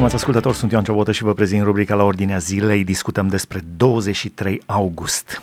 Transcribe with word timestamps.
Stimați 0.00 0.18
ascultători, 0.18 0.56
sunt 0.56 0.72
Ioan 0.72 0.84
Ciobotă 0.84 1.12
și 1.12 1.22
vă 1.22 1.34
prezint 1.34 1.64
rubrica 1.64 1.94
la 1.94 2.02
ordinea 2.02 2.38
zilei. 2.38 2.84
Discutăm 2.84 3.28
despre 3.28 3.60
23 3.76 4.62
august. 4.66 5.42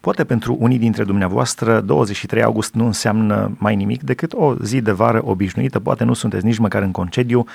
Poate 0.00 0.24
pentru 0.24 0.56
unii 0.60 0.78
dintre 0.78 1.04
dumneavoastră 1.04 1.80
23 1.80 2.42
august 2.42 2.74
nu 2.74 2.86
înseamnă 2.86 3.56
mai 3.58 3.76
nimic 3.76 4.02
decât 4.02 4.32
o 4.32 4.54
zi 4.62 4.80
de 4.80 4.92
vară 4.92 5.20
obișnuită, 5.24 5.80
poate 5.80 6.04
nu 6.04 6.12
sunteți 6.12 6.44
nici 6.44 6.58
măcar 6.58 6.82
în 6.82 6.90
concediu, 6.90 7.46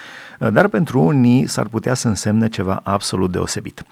dar 0.52 0.68
pentru 0.68 1.02
unii 1.02 1.48
s-ar 1.48 1.68
putea 1.68 1.94
să 1.94 2.08
însemne 2.08 2.50
ceva 2.50 2.80
absolut 2.84 3.32
deosebit. 3.32 3.84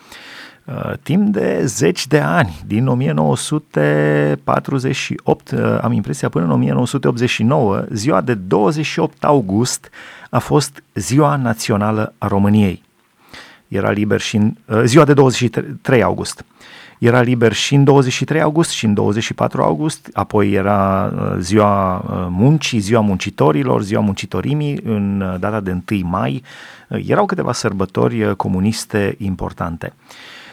Uh, 0.65 0.93
timp 1.03 1.33
de 1.33 1.61
zeci 1.65 2.07
de 2.07 2.19
ani, 2.19 2.63
din 2.65 2.87
1948, 2.87 5.51
uh, 5.51 5.77
am 5.81 5.91
impresia 5.91 6.29
până 6.29 6.45
în 6.45 6.51
1989, 6.51 7.85
ziua 7.91 8.21
de 8.21 8.33
28 8.33 9.23
august 9.23 9.89
a 10.35 10.39
fost 10.39 10.83
Ziua 10.93 11.35
Națională 11.35 12.13
a 12.17 12.27
României. 12.27 12.83
Era 13.67 13.91
liber 13.91 14.19
și 14.19 14.35
în, 14.35 14.53
uh, 14.65 14.81
ziua 14.85 15.05
de 15.05 15.13
23 15.13 16.03
august. 16.03 16.45
Era 16.99 17.21
liber 17.21 17.53
și 17.53 17.75
în 17.75 17.83
23 17.83 18.41
august 18.41 18.69
și 18.69 18.85
în 18.85 18.93
24 18.93 19.61
august, 19.61 20.09
apoi 20.13 20.51
era 20.51 21.13
ziua 21.39 22.03
muncii, 22.29 22.79
ziua 22.79 23.01
muncitorilor, 23.01 23.81
ziua 23.81 24.01
muncitorimii 24.01 24.79
în 24.83 25.37
data 25.39 25.59
de 25.59 25.81
1 25.91 26.07
mai. 26.07 26.43
Erau 26.87 27.25
câteva 27.25 27.51
sărbători 27.51 28.35
comuniste 28.35 29.15
importante. 29.19 29.93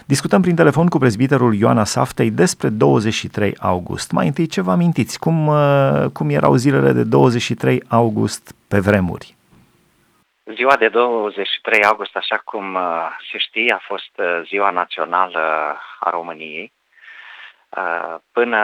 Discutăm 0.04 0.40
prin 0.40 0.54
telefon 0.54 0.86
cu 0.86 0.98
prezbiterul 0.98 1.54
Ioana 1.54 1.84
Saftei 1.84 2.30
despre 2.30 2.68
23 2.68 3.56
august. 3.58 4.10
Mai 4.10 4.26
întâi, 4.26 4.46
ce 4.46 4.60
vă 4.60 4.70
amintiți? 4.70 5.18
Cum, 5.18 5.46
uh, 5.46 6.04
cum 6.12 6.30
erau 6.30 6.54
zilele 6.54 6.92
de 6.92 7.02
23 7.02 7.82
august 7.88 8.54
pe 8.68 8.78
vremuri? 8.78 9.36
Ziua 10.44 10.76
de 10.76 10.88
23 10.88 11.84
august, 11.84 12.16
așa 12.16 12.36
cum 12.36 12.74
uh, 12.74 12.82
se 13.30 13.38
știe, 13.38 13.72
a 13.72 13.78
fost 13.78 14.10
uh, 14.16 14.40
ziua 14.44 14.70
națională 14.70 15.40
a 15.98 16.10
României 16.10 16.72
până 18.32 18.58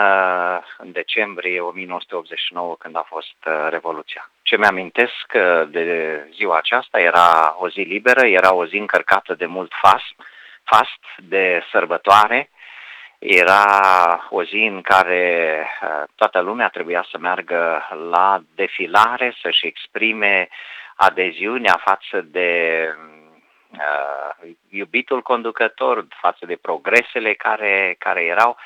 în 0.79 0.93
decembrie 0.93 1.61
1989 1.61 2.77
când 2.79 2.97
a 2.97 3.05
fost 3.09 3.37
Revoluția. 3.69 4.31
Ce 4.43 4.57
mi-amintesc 4.57 5.33
de 5.69 6.29
ziua 6.33 6.57
aceasta 6.57 7.01
era 7.01 7.55
o 7.59 7.69
zi 7.69 7.81
liberă, 7.81 8.27
era 8.27 8.55
o 8.55 8.67
zi 8.67 8.77
încărcată 8.77 9.35
de 9.35 9.47
mult 9.47 9.73
fast, 9.81 10.15
fast 10.65 11.01
de 11.17 11.63
sărbătoare. 11.71 12.51
Era 13.19 13.65
o 14.31 14.45
zi 14.45 14.69
în 14.71 14.81
care 14.83 15.65
uh, 15.83 16.03
toată 16.15 16.41
lumea 16.41 16.69
trebuia 16.69 17.07
să 17.11 17.19
meargă 17.19 17.89
la 18.11 18.41
defilare, 18.55 19.37
să-și 19.43 19.67
exprime 19.67 20.49
adeziunea 20.99 21.81
față 21.85 22.21
de 22.21 22.51
uh, 23.73 24.51
iubitul 24.69 25.23
conducător, 25.23 26.07
față 26.21 26.47
de 26.47 26.59
progresele 26.63 27.35
care, 27.35 27.97
care 27.99 28.25
erau. 28.25 28.57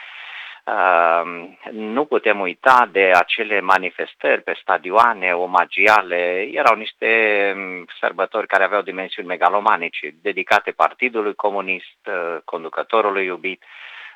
Uh, 0.65 1.49
nu 1.71 2.05
putem 2.05 2.41
uita 2.41 2.89
de 2.93 3.11
acele 3.15 3.61
manifestări 3.61 4.43
pe 4.43 4.59
stadioane 4.61 5.33
omagiale. 5.33 6.49
Erau 6.53 6.75
niște 6.75 7.09
um, 7.57 7.87
sărbători 8.01 8.47
care 8.47 8.65
aveau 8.65 8.83
dimensiuni 8.83 9.29
megalomanice, 9.29 10.15
dedicate 10.23 10.71
Partidului 10.71 11.35
Comunist, 11.35 11.99
uh, 12.07 12.37
conducătorului 12.45 13.25
iubit, 13.25 13.63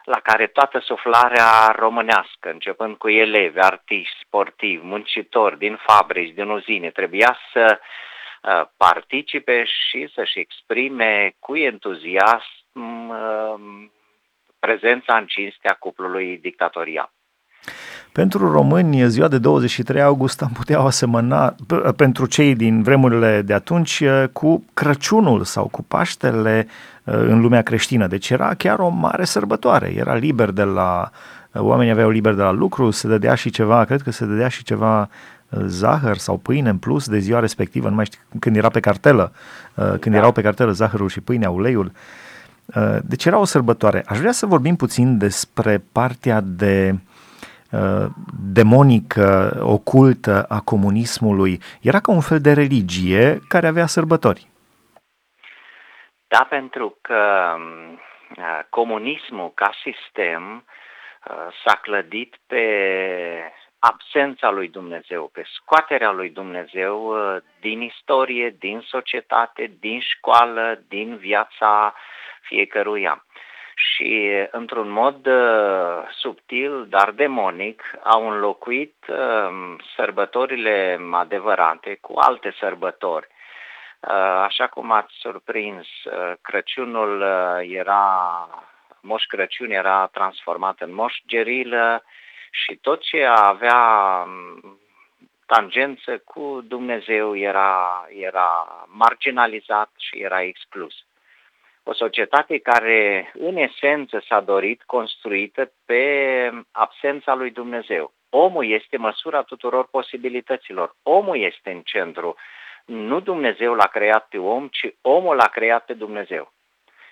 la 0.05 0.20
care 0.20 0.47
toată 0.47 0.78
suflarea 0.78 1.75
românească, 1.78 2.50
începând 2.50 2.97
cu 2.97 3.09
elevi, 3.09 3.59
artiști, 3.59 4.17
sportivi, 4.27 4.84
muncitori 4.84 5.59
din 5.59 5.78
fabrici, 5.87 6.34
din 6.34 6.48
uzine, 6.48 6.91
trebuia 6.91 7.39
să 7.53 7.78
uh, 7.81 7.87
participe 8.77 9.64
și 9.64 10.11
să-și 10.14 10.39
exprime 10.39 11.34
cu 11.39 11.56
entuziasm 11.56 13.14
prezența 14.59 15.16
în 15.16 15.26
cinstea 15.26 15.76
cuplului 15.78 16.38
dictatorial. 16.43 17.10
Pentru 18.12 18.50
români, 18.50 19.09
ziua 19.09 19.28
de 19.28 19.38
23 19.38 20.03
august 20.03 20.43
am 20.43 20.50
putea 20.54 20.81
asemăna, 20.81 21.54
pentru 21.97 22.26
cei 22.26 22.54
din 22.54 22.82
vremurile 22.82 23.43
de 23.43 23.54
atunci, 23.54 24.03
cu 24.32 24.65
Crăciunul 24.75 25.44
sau 25.44 25.69
cu 25.69 25.82
Paștele 25.82 26.69
în 27.04 27.41
lumea 27.41 27.62
creștină. 27.62 28.06
Deci 28.06 28.31
era 28.31 28.54
chiar 28.54 28.78
o 28.78 28.88
mare 28.88 29.25
sărbătoare. 29.25 29.93
Era 29.97 30.15
liber 30.15 30.50
de 30.50 30.62
la... 30.62 31.10
Oamenii 31.59 31.93
aveau 31.93 32.10
liber 32.10 32.34
de 32.34 32.43
la 32.43 32.50
lucru, 32.50 32.91
se 32.91 33.09
dădea 33.09 33.34
și 33.34 33.50
ceva, 33.50 33.84
cred 33.84 34.03
că 34.03 34.10
se 34.10 34.25
dădea 34.25 34.49
și 34.49 34.65
ceva 34.65 35.09
zahăr 35.50 36.16
sau 36.16 36.36
pâine 36.36 36.68
în 36.68 36.78
plus 36.78 37.08
de 37.08 37.18
ziua 37.18 37.40
respectivă, 37.40 37.88
nu 37.88 37.94
mai 37.94 38.04
știu, 38.04 38.20
când 38.40 38.56
era 38.56 38.68
pe 38.68 38.80
cartelă, 38.80 39.32
când 39.74 40.14
da. 40.14 40.16
erau 40.16 40.32
pe 40.32 40.42
cartelă 40.42 40.70
zahărul 40.70 41.08
și 41.08 41.20
pâinea, 41.20 41.50
uleiul. 41.50 41.92
Uh, 42.74 42.98
deci 43.02 43.24
era 43.24 43.38
o 43.38 43.44
sărbătoare. 43.44 44.02
Aș 44.06 44.18
vrea 44.18 44.32
să 44.32 44.46
vorbim 44.46 44.76
puțin 44.76 45.18
despre 45.18 45.78
partea 45.92 46.40
de 46.40 46.92
uh, 47.72 48.06
demonică, 48.52 49.58
ocultă 49.62 50.46
a 50.48 50.60
comunismului. 50.60 51.60
Era 51.80 52.00
ca 52.00 52.12
un 52.12 52.20
fel 52.20 52.40
de 52.40 52.52
religie 52.52 53.38
care 53.48 53.66
avea 53.66 53.86
sărbători. 53.86 54.46
Da, 56.28 56.46
pentru 56.48 56.98
că 57.00 57.54
uh, 58.36 58.60
comunismul 58.70 59.52
ca 59.54 59.70
sistem 59.82 60.64
s-a 61.64 61.74
clădit 61.82 62.36
pe 62.46 62.64
absența 63.86 64.50
lui 64.50 64.69
Dumnezeu, 64.69 65.30
pe 65.32 65.42
scoaterea 65.54 66.10
lui 66.10 66.30
Dumnezeu 66.30 67.14
din 67.60 67.80
istorie, 67.80 68.56
din 68.58 68.80
societate, 68.86 69.72
din 69.80 70.00
școală, 70.00 70.80
din 70.88 71.16
viața 71.16 71.94
fiecăruia. 72.41 73.25
Și 73.78 74.30
într-un 74.50 74.88
mod 74.88 75.26
uh, 75.26 76.08
subtil, 76.10 76.86
dar 76.88 77.10
demonic, 77.10 77.82
au 78.02 78.30
înlocuit 78.30 78.94
uh, 79.08 79.76
sărbătorile 79.96 80.98
adevărate 81.12 81.98
cu 82.00 82.19
alte 82.19 82.54
sărbători. 82.58 83.26
Uh, 84.00 84.10
așa 84.44 84.66
cum 84.66 84.92
ați 84.92 85.14
surprins, 85.19 85.86
Crăciunul 86.41 87.22
era, 87.70 88.48
Moș 89.00 89.25
Crăciun 89.25 89.70
era 89.70 90.06
transformat 90.12 90.80
în 90.80 90.94
Moș 90.94 91.14
Gerilă 91.26 92.04
și 92.65 92.78
tot 92.81 93.00
ce 93.00 93.25
avea 93.25 94.25
um, 94.27 94.78
tangență 95.47 96.19
cu 96.19 96.65
Dumnezeu 96.65 97.37
era, 97.37 98.06
era 98.11 98.67
marginalizat 98.89 99.91
și 99.97 100.19
era 100.19 100.43
exclus 100.43 100.94
o 101.89 101.94
societate 101.94 102.59
care, 102.59 103.33
în 103.39 103.56
esență, 103.56 104.22
s-a 104.28 104.41
dorit 104.41 104.83
construită 104.83 105.72
pe 105.84 106.03
absența 106.72 107.34
lui 107.34 107.50
Dumnezeu. 107.50 108.12
Omul 108.31 108.71
este 108.71 108.97
măsura 108.97 109.43
tuturor 109.43 109.88
posibilităților. 109.88 110.94
Omul 111.03 111.38
este 111.41 111.71
în 111.71 111.81
centru. 111.81 112.34
Nu 112.84 113.21
Dumnezeu 113.21 113.75
l-a 113.75 113.87
creat 113.87 114.27
pe 114.28 114.38
om, 114.38 114.69
ci 114.69 114.94
omul 115.00 115.37
l-a 115.37 115.49
creat 115.49 115.84
pe 115.84 115.93
Dumnezeu. 115.93 116.53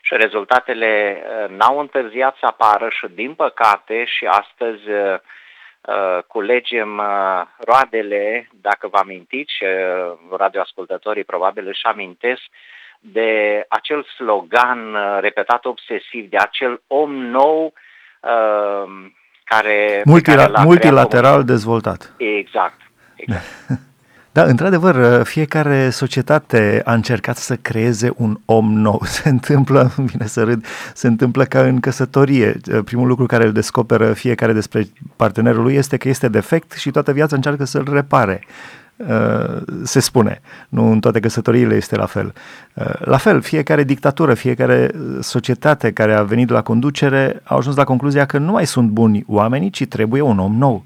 Și 0.07 0.15
rezultatele 0.17 1.23
uh, 1.23 1.57
n-au 1.57 1.79
întârziat 1.79 2.37
să 2.41 2.47
apară 2.47 2.89
și, 2.91 3.07
din 3.15 3.35
păcate, 3.35 4.05
și 4.05 4.25
astăzi 4.27 4.91
uh, 4.91 5.19
uh, 5.81 6.23
culegem 6.27 7.03
roadele, 7.59 8.49
dacă 8.61 8.89
vă 8.89 8.97
amintiți, 8.97 9.53
și 9.57 9.65
radioascultătorii 10.37 11.25
probabil 11.25 11.67
își 11.67 11.85
amintesc, 11.85 12.43
de 13.13 13.65
acel 13.69 14.05
slogan 14.05 14.95
uh, 14.95 15.19
repetat 15.21 15.65
obsesiv, 15.65 16.31
de 16.31 16.37
acel 16.37 16.83
om 16.87 17.15
nou 17.15 17.73
uh, 18.21 19.11
care... 19.45 20.03
Multila- 20.05 20.51
care 20.53 20.65
multilateral 20.65 21.45
dezvoltat. 21.45 22.13
Exact. 22.17 22.81
exact. 23.17 23.45
Da, 24.35 24.43
într-adevăr, 24.43 24.95
uh, 24.95 25.25
fiecare 25.25 25.91
societate 25.91 26.83
a 26.85 26.95
încercat 26.95 27.37
să 27.37 27.57
creeze 27.57 28.13
un 28.17 28.39
om 28.45 28.73
nou. 28.73 29.01
Se 29.23 29.29
întâmplă, 29.29 29.93
vine 29.97 30.27
să 30.27 30.43
râd, 30.43 30.65
se 30.95 31.07
întâmplă 31.07 31.45
ca 31.45 31.61
în 31.61 31.81
căsătorie. 31.81 32.57
Uh, 32.73 32.85
primul 32.85 33.07
lucru 33.07 33.27
care 33.27 33.45
îl 33.45 33.53
descoperă 33.53 34.13
fiecare 34.13 34.53
despre 34.53 34.89
partenerul 35.17 35.63
lui 35.63 35.75
este 35.75 35.97
că 35.97 36.09
este 36.09 36.29
defect 36.29 36.73
și 36.73 36.91
toată 36.91 37.13
viața 37.13 37.37
încearcă 37.37 37.65
să-l 37.65 37.89
repare. 37.93 38.45
Uh, 38.97 39.63
se 39.83 40.01
spune. 40.01 40.41
Nu 40.69 40.91
în 40.91 41.01
toate 41.01 41.21
căsătoriile 41.21 41.75
este 41.75 41.97
la 41.97 42.07
fel. 42.07 42.33
Uh, 42.75 42.95
la 42.99 43.17
fel, 43.17 43.41
fiecare 43.41 43.85
dictatură, 43.85 44.35
fiecare 44.35 44.91
societate 45.21 45.93
care 45.93 46.15
a 46.15 46.23
venit 46.23 46.49
la 46.49 46.63
conducere 46.63 47.41
a 47.43 47.57
ajuns 47.57 47.77
la 47.77 47.85
concluzia 47.85 48.27
că 48.27 48.39
nu 48.39 48.53
mai 48.53 48.67
sunt 48.67 48.89
buni 48.89 49.25
oamenii, 49.27 49.71
ci 49.71 49.87
trebuie 49.87 50.21
un 50.21 50.39
om 50.39 50.55
nou. 50.57 50.85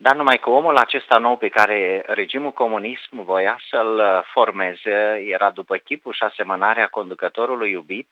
Dar 0.00 0.14
numai 0.14 0.38
că 0.38 0.50
omul 0.50 0.76
acesta 0.76 1.18
nou 1.18 1.36
pe 1.36 1.48
care 1.48 2.02
regimul 2.06 2.52
comunism 2.52 3.24
voia 3.24 3.58
să-l 3.70 4.24
formeze 4.32 5.24
era 5.26 5.50
după 5.50 5.76
chipul 5.76 6.12
și 6.12 6.22
asemănarea 6.22 6.86
conducătorului 6.86 7.70
iubit 7.70 8.08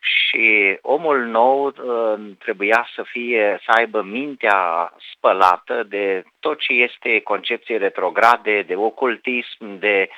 și 0.00 0.78
omul 0.82 1.24
nou 1.24 1.66
uh, 1.66 2.20
trebuia 2.38 2.88
să 2.94 3.02
fie, 3.02 3.60
să 3.64 3.70
aibă 3.70 4.02
mintea 4.02 4.92
spălată 5.12 5.82
de 5.82 6.24
tot 6.40 6.58
ce 6.58 6.72
este 6.72 7.20
concepție 7.20 7.76
retrograde, 7.76 8.62
de 8.62 8.74
ocultism, 8.74 9.78
de 9.78 10.08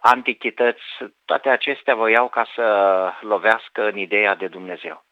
antichități, 0.00 0.82
toate 1.24 1.48
acestea 1.48 1.94
voiau 1.94 2.28
ca 2.28 2.46
să 2.54 2.66
lovească 3.20 3.88
în 3.88 3.96
ideea 3.96 4.34
de 4.34 4.46
Dumnezeu. 4.46 5.04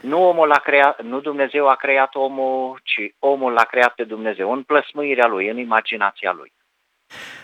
Nu, 0.00 0.28
omul 0.28 0.52
a 0.52 0.58
creat, 0.58 1.02
nu 1.02 1.20
Dumnezeu 1.20 1.68
a 1.68 1.74
creat 1.74 2.14
omul, 2.14 2.80
ci 2.82 3.14
omul 3.18 3.52
l-a 3.52 3.64
creat 3.64 3.94
pe 3.94 4.04
Dumnezeu, 4.04 4.52
în 4.52 4.62
plăsmuirea 4.62 5.26
lui, 5.26 5.48
în 5.48 5.58
imaginația 5.58 6.32
lui. 6.32 6.52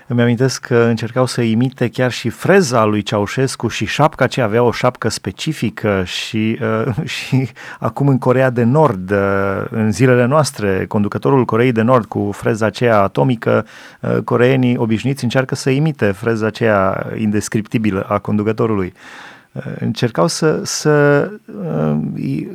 Îmi 0.07 0.23
amintesc 0.23 0.67
că 0.67 0.77
încercau 0.77 1.27
să 1.27 1.41
imite 1.41 1.89
chiar 1.89 2.11
și 2.11 2.29
freza 2.29 2.85
lui 2.85 3.03
Ceaușescu 3.03 3.69
și 3.69 3.87
șapca 3.87 4.27
ce 4.27 4.41
avea 4.41 4.63
o 4.63 4.71
șapcă 4.71 5.09
specifică 5.09 6.05
și, 6.05 6.59
uh, 6.63 6.95
și 7.17 7.49
acum 7.79 8.09
în 8.09 8.19
Corea 8.19 8.51
de 8.51 8.63
Nord, 8.63 9.11
uh, 9.11 9.65
în 9.71 9.93
zilele 9.93 10.25
noastre, 10.25 10.87
conducătorul 10.87 11.45
Coreei 11.45 11.73
de 11.73 11.83
Nord 11.83 12.05
cu 12.05 12.31
freza 12.33 12.67
aceea 12.67 13.01
atomică, 13.01 13.67
uh, 14.01 14.17
coreenii 14.25 14.77
obișnuiți 14.77 15.25
încearcă 15.25 15.55
să 15.55 15.71
imite 15.71 16.13
freza 16.13 16.47
aceea 16.47 17.07
indescriptibilă 17.17 18.07
a 18.09 18.19
conducătorului. 18.19 18.93
Uh, 18.95 19.40
încercau 19.79 20.27
să, 20.27 20.65
să 20.65 21.27
uh, 21.47 22.47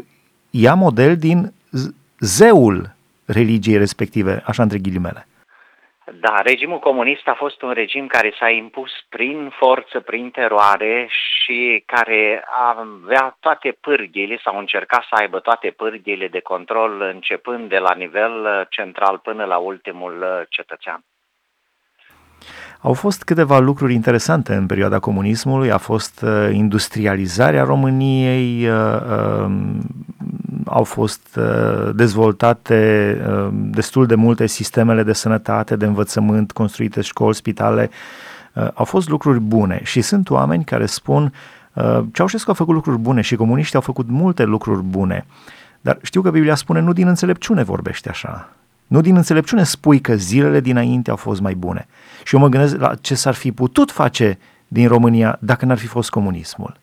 ia 0.50 0.74
model 0.74 1.18
din 1.18 1.54
zeul 2.20 2.96
religiei 3.26 3.78
respective, 3.78 4.44
așa 4.46 4.64
între 4.64 4.78
ghilimele. 4.78 5.28
Da, 6.20 6.42
regimul 6.42 6.80
comunist 6.80 7.28
a 7.28 7.34
fost 7.34 7.62
un 7.62 7.72
regim 7.72 8.08
care 8.08 8.34
s-a 8.40 8.50
impus 8.50 8.92
prin 9.10 9.52
forță, 9.58 10.00
prin 10.00 10.32
teroare 10.32 11.08
și 11.10 11.84
care 11.86 12.44
avea 12.70 13.38
toate 13.40 13.78
pârghile 13.82 14.40
sau 14.44 14.58
încerca 14.58 15.06
să 15.10 15.16
aibă 15.16 15.40
toate 15.40 15.70
pârghile 15.70 16.28
de 16.28 16.40
control 16.40 17.02
începând 17.02 17.70
de 17.70 17.78
la 17.78 17.94
nivel 17.94 18.68
central 18.70 19.18
până 19.18 19.46
la 19.46 19.58
ultimul 19.58 20.46
cetățean. 20.50 21.04
Au 22.80 22.94
fost 22.94 23.24
câteva 23.24 23.60
lucruri 23.60 23.94
interesante 23.94 24.54
în 24.56 24.66
perioada 24.66 25.00
comunismului, 25.00 25.72
a 25.72 25.78
fost 25.78 26.22
uh, 26.22 26.50
industrializarea 26.54 27.64
României, 27.64 28.68
uh, 28.68 28.76
uh, 29.46 29.52
au 30.66 30.84
fost 30.84 31.38
uh, 31.38 31.96
dezvoltate 31.96 33.18
uh, 33.28 33.48
destul 33.52 34.06
de 34.06 34.16
multe 34.16 34.46
sistemele 34.46 35.04
de 35.04 35.14
sănătate, 35.14 35.76
de 35.76 35.86
învățământ, 35.86 36.52
construite 36.52 37.02
școli, 37.02 37.36
spitale, 37.36 37.90
uh, 38.54 38.68
au 38.74 38.86
fost 38.86 39.10
lucruri 39.10 39.40
bune 39.40 39.82
și 39.84 40.02
sunt 40.02 40.30
oameni 40.30 40.64
care 40.64 40.86
spun 40.86 41.34
Ceaușescu 42.12 42.52
a 42.52 42.54
făcut 42.54 42.74
lucruri 42.74 42.98
bune 42.98 43.22
și 43.22 43.36
comuniștii 43.36 43.76
au 43.76 43.82
făcut 43.82 44.10
multe 44.10 44.44
lucruri 44.44 44.84
bune, 44.84 45.26
dar 45.82 45.98
știu 46.02 46.22
că 46.22 46.30
Biblia 46.32 46.56
spune 46.56 46.80
nu 46.80 46.94
din 46.94 47.08
înțelepciune 47.08 47.64
vorbește 47.64 48.10
așa. 48.10 48.50
Nu 48.88 49.02
din 49.02 49.16
înțelepciune 49.16 49.64
spui 49.64 50.00
că 50.02 50.14
zilele 50.14 50.60
dinainte 50.60 51.10
au 51.10 51.16
fost 51.16 51.42
mai 51.42 51.54
bune. 51.54 51.88
Și 52.24 52.36
eu 52.36 52.42
mă 52.42 52.48
gândesc 52.48 52.80
la 52.80 52.96
ce 52.96 53.16
s-ar 53.16 53.34
fi 53.34 53.52
putut 53.52 53.92
face 53.92 54.38
din 54.68 54.88
România 54.88 55.38
dacă 55.42 55.66
n-ar 55.66 55.78
fi 55.78 55.88
fost 55.88 56.10
comunismul. 56.10 56.74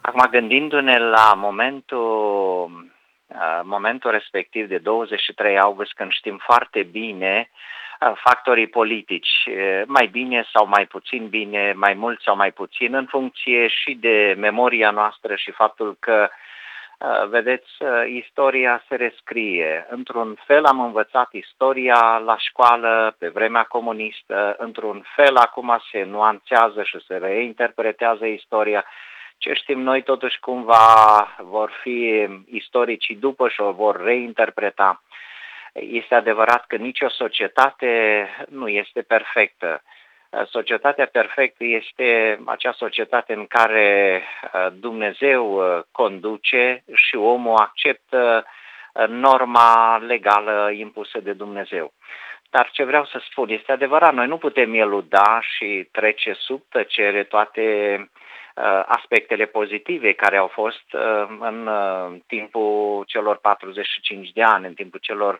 Acum, 0.00 0.26
gândindu-ne 0.30 0.98
la 0.98 1.34
momentul, 1.36 2.70
uh, 3.26 3.60
momentul 3.62 4.10
respectiv 4.10 4.68
de 4.68 4.78
23 4.78 5.58
august, 5.58 5.92
când 5.92 6.10
știm 6.10 6.40
foarte 6.44 6.82
bine 6.82 7.50
uh, 8.00 8.12
factorii 8.24 8.66
politici, 8.66 9.46
uh, 9.46 9.82
mai 9.86 10.06
bine 10.06 10.46
sau 10.52 10.66
mai 10.66 10.86
puțin 10.86 11.28
bine, 11.28 11.72
mai 11.76 11.94
mult 11.94 12.20
sau 12.22 12.36
mai 12.36 12.50
puțin, 12.50 12.94
în 12.94 13.06
funcție 13.06 13.68
și 13.68 13.94
de 14.00 14.34
memoria 14.38 14.90
noastră 14.90 15.34
și 15.34 15.50
faptul 15.50 15.96
că 16.00 16.28
Vedeți, 17.28 17.70
istoria 18.06 18.84
se 18.88 18.94
rescrie. 18.94 19.86
Într-un 19.90 20.38
fel 20.46 20.64
am 20.64 20.80
învățat 20.80 21.32
istoria 21.32 22.18
la 22.24 22.36
școală, 22.38 23.16
pe 23.18 23.28
vremea 23.28 23.62
comunistă, 23.62 24.54
într-un 24.58 25.04
fel 25.14 25.36
acum 25.36 25.78
se 25.90 26.02
nuanțează 26.02 26.82
și 26.82 27.04
se 27.06 27.16
reinterpretează 27.16 28.26
istoria. 28.26 28.84
Ce 29.36 29.52
știm 29.52 29.80
noi 29.80 30.02
totuși 30.02 30.38
cumva 30.40 31.36
vor 31.38 31.70
fi 31.82 32.28
istoricii 32.50 33.16
după 33.16 33.48
și 33.48 33.60
o 33.60 33.72
vor 33.72 34.02
reinterpreta. 34.02 35.02
Este 35.72 36.14
adevărat 36.14 36.66
că 36.66 36.76
nicio 36.76 37.08
societate 37.08 38.26
nu 38.48 38.68
este 38.68 39.02
perfectă. 39.02 39.82
Societatea 40.50 41.06
perfectă 41.06 41.64
este 41.64 42.40
acea 42.46 42.72
societate 42.72 43.32
în 43.32 43.46
care 43.46 44.22
uh, 44.52 44.66
Dumnezeu 44.72 45.52
uh, 45.52 45.82
conduce 45.92 46.84
și 46.94 47.16
omul 47.16 47.56
acceptă 47.56 48.44
uh, 48.92 49.08
norma 49.08 49.96
legală 49.96 50.70
impusă 50.72 51.20
de 51.20 51.32
Dumnezeu. 51.32 51.92
Dar 52.50 52.70
ce 52.72 52.84
vreau 52.84 53.04
să 53.04 53.20
spun 53.30 53.48
este 53.48 53.72
adevărat, 53.72 54.14
noi 54.14 54.26
nu 54.26 54.36
putem 54.36 54.74
eluda 54.74 55.40
și 55.40 55.88
trece 55.92 56.32
sub 56.32 56.62
tăcere 56.68 57.24
toate 57.24 57.64
Uh, 58.58 58.82
aspectele 58.86 59.46
pozitive 59.46 60.12
care 60.12 60.36
au 60.36 60.46
fost 60.46 60.92
uh, 60.92 61.26
în 61.40 61.66
uh, 61.66 62.20
timpul 62.26 63.04
celor 63.06 63.36
45 63.36 64.30
de 64.30 64.42
ani, 64.42 64.66
în 64.66 64.74
timpul 64.74 64.98
celor, 65.02 65.38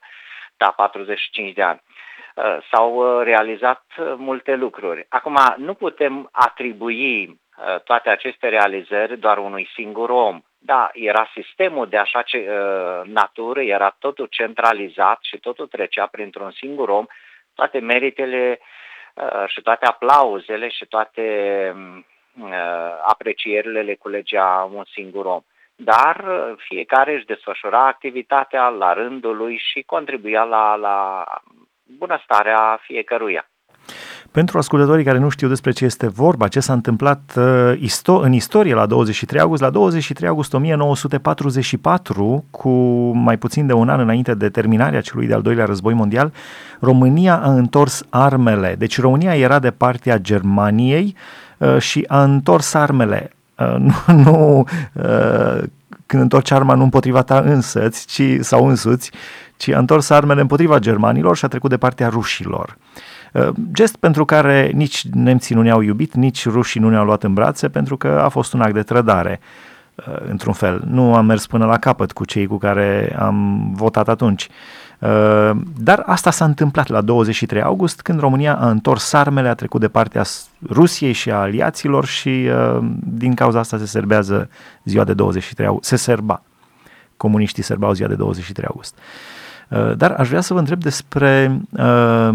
da, 0.57 0.71
45 0.77 1.53
de 1.55 1.63
ani. 1.63 1.81
S-au 2.71 3.21
realizat 3.21 3.85
multe 4.17 4.55
lucruri. 4.55 5.07
Acum, 5.09 5.39
nu 5.57 5.75
putem 5.75 6.29
atribui 6.33 7.41
toate 7.85 8.11
aceste 8.11 8.49
realizări 8.49 9.19
doar 9.19 9.39
unui 9.39 9.69
singur 9.75 10.11
om. 10.11 10.43
Da, 10.59 10.91
era 10.93 11.31
sistemul 11.35 11.89
de 11.89 11.97
așa 11.97 12.23
ce, 12.23 12.51
natură, 13.05 13.63
era 13.63 13.97
totul 13.99 14.27
centralizat 14.31 15.19
și 15.23 15.39
totul 15.39 15.67
trecea 15.67 16.07
printr-un 16.07 16.51
singur 16.51 16.89
om, 16.89 17.07
toate 17.55 17.79
meritele 17.79 18.61
și 19.47 19.61
toate 19.61 19.87
aplauzele 19.87 20.69
și 20.69 20.87
toate 20.87 21.23
Uh, 22.41 22.51
aprecierile 23.03 23.83
le 23.83 23.95
culegea 23.95 24.71
un 24.73 24.85
singur 24.93 25.25
om. 25.25 25.41
Dar 25.77 26.25
uh, 26.29 26.55
fiecare 26.57 27.15
își 27.15 27.25
desfășura 27.25 27.87
activitatea 27.87 28.69
la 28.69 28.93
rândul 28.93 29.37
lui 29.37 29.61
și 29.71 29.83
contribuia 29.83 30.43
la, 30.43 30.75
la 30.75 31.25
bunăstarea 31.99 32.79
fiecăruia. 32.83 33.51
Pentru 34.33 34.59
ascultătorii 34.59 35.05
care 35.05 35.19
nu 35.19 35.29
știu 35.29 35.49
despre 35.49 35.71
ce 35.71 35.85
este 35.85 36.09
vorba, 36.09 36.49
ce 36.49 36.61
s-a 36.61 36.73
întâmplat 36.73 37.35
uh, 37.37 38.23
în 38.23 38.33
istorie 38.33 38.75
la 38.75 38.87
23 38.87 39.41
august, 39.41 39.63
la 39.63 39.71
23 39.71 40.29
august 40.29 40.55
1944, 40.55 42.45
cu 42.51 42.71
mai 43.15 43.37
puțin 43.39 43.67
de 43.67 43.73
un 43.73 43.89
an 43.89 44.01
înainte 44.01 44.35
de 44.35 44.49
terminarea 44.49 45.01
celui 45.01 45.27
de-al 45.27 45.43
doilea 45.43 45.65
război 45.65 45.95
mondial, 45.95 46.33
România 46.81 47.41
a 47.43 47.53
întors 47.53 48.07
armele. 48.11 48.75
Deci 48.79 49.01
România 49.01 49.37
era 49.37 49.59
de 49.59 49.71
partea 49.71 50.19
Germaniei, 50.19 51.17
Uh, 51.59 51.79
și 51.79 52.05
a 52.09 52.23
întors 52.23 52.75
armele. 52.75 53.31
Uh, 53.59 53.77
nu, 54.07 54.15
nu 54.15 54.65
uh, 54.93 55.63
când 56.09 56.23
întorci 56.23 56.51
arma 56.51 56.75
nu 56.75 56.83
împotriva 56.83 57.23
ta 57.23 57.39
însăți, 57.39 58.07
ci, 58.07 58.23
sau 58.41 58.67
însuți, 58.67 59.11
ci 59.57 59.69
a 59.69 59.79
întors 59.79 60.11
armele 60.11 60.41
împotriva 60.41 60.79
germanilor 60.79 61.37
și 61.37 61.45
a 61.45 61.49
trecut 61.49 61.71
de 61.71 61.77
partea 61.77 62.09
rușilor. 62.09 62.77
Gest 63.73 63.97
pentru 63.97 64.25
care 64.25 64.71
nici 64.75 65.05
nemții 65.13 65.55
nu 65.55 65.63
ne-au 65.63 65.81
iubit, 65.81 66.15
nici 66.15 66.49
rușii 66.49 66.81
nu 66.81 66.91
ne-au 66.91 67.05
luat 67.05 67.23
în 67.23 67.35
brațe, 67.35 67.69
pentru 67.69 67.97
că 67.97 68.21
a 68.25 68.29
fost 68.29 68.53
un 68.53 68.61
act 68.61 68.75
de 68.75 68.83
trădare, 68.83 69.41
într-un 70.29 70.53
fel. 70.53 70.83
Nu 70.87 71.15
am 71.15 71.27
mers 71.27 71.47
până 71.47 71.67
la 71.67 71.79
capăt 71.79 72.13
cu 72.13 72.25
cei 72.25 72.47
cu 72.47 72.59
care 72.59 73.17
am 73.19 73.69
votat 73.75 74.09
atunci. 74.09 74.49
Uh, 74.99 75.51
dar 75.81 76.03
asta 76.07 76.31
s-a 76.31 76.45
întâmplat 76.45 76.89
la 76.89 77.01
23 77.01 77.63
august, 77.63 78.01
când 78.01 78.21
România 78.21 78.57
a 78.57 78.71
întors 78.71 79.13
armele, 79.13 79.49
a 79.49 79.55
trecut 79.55 79.81
de 79.81 79.89
partea 79.89 80.23
Rusiei 80.71 81.13
și 81.13 81.31
a 81.31 81.37
aliaților 81.37 82.07
și 82.07 82.29
uh, 82.29 82.79
din 83.05 83.35
cauza 83.35 83.59
asta 83.59 83.79
se 83.79 83.87
serbează 83.87 84.51
ziua 84.85 85.05
de 85.05 85.15
23 85.15 85.67
august. 85.67 85.89
Se 85.89 85.97
serba. 85.97 86.43
Comuniștii 87.17 87.63
serbau 87.63 87.93
ziua 87.93 88.09
de 88.09 88.15
23 88.15 88.67
august. 88.69 88.95
Uh, 88.95 89.38
dar 89.97 90.11
aș 90.11 90.29
vrea 90.29 90.41
să 90.41 90.53
vă 90.53 90.59
întreb 90.59 90.83
despre 90.83 91.61
uh, 91.71 92.29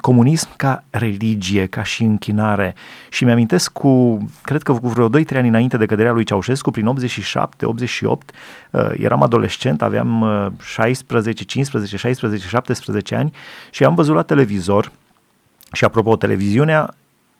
comunism 0.00 0.48
ca 0.56 0.84
religie, 0.90 1.66
ca 1.66 1.82
și 1.82 2.02
închinare. 2.02 2.74
Și 3.08 3.24
mi-amintesc 3.24 3.72
cu, 3.72 4.18
cred 4.42 4.62
că 4.62 4.72
cu 4.72 4.88
vreo 4.88 5.08
2-3 5.08 5.10
ani 5.34 5.48
înainte 5.48 5.76
de 5.76 5.86
căderea 5.86 6.12
lui 6.12 6.24
Ceaușescu, 6.24 6.70
prin 6.70 6.94
87-88, 6.98 8.08
uh, 8.70 8.90
eram 8.96 9.22
adolescent, 9.22 9.82
aveam 9.82 10.20
uh, 10.20 10.46
16, 10.62 11.44
15, 11.44 11.96
16, 11.96 12.48
17 12.48 13.14
ani 13.14 13.32
și 13.70 13.84
am 13.84 13.94
văzut 13.94 14.14
la 14.14 14.22
televizor 14.22 14.92
și 15.72 15.84
apropo, 15.84 16.16
televiziunea 16.16 16.94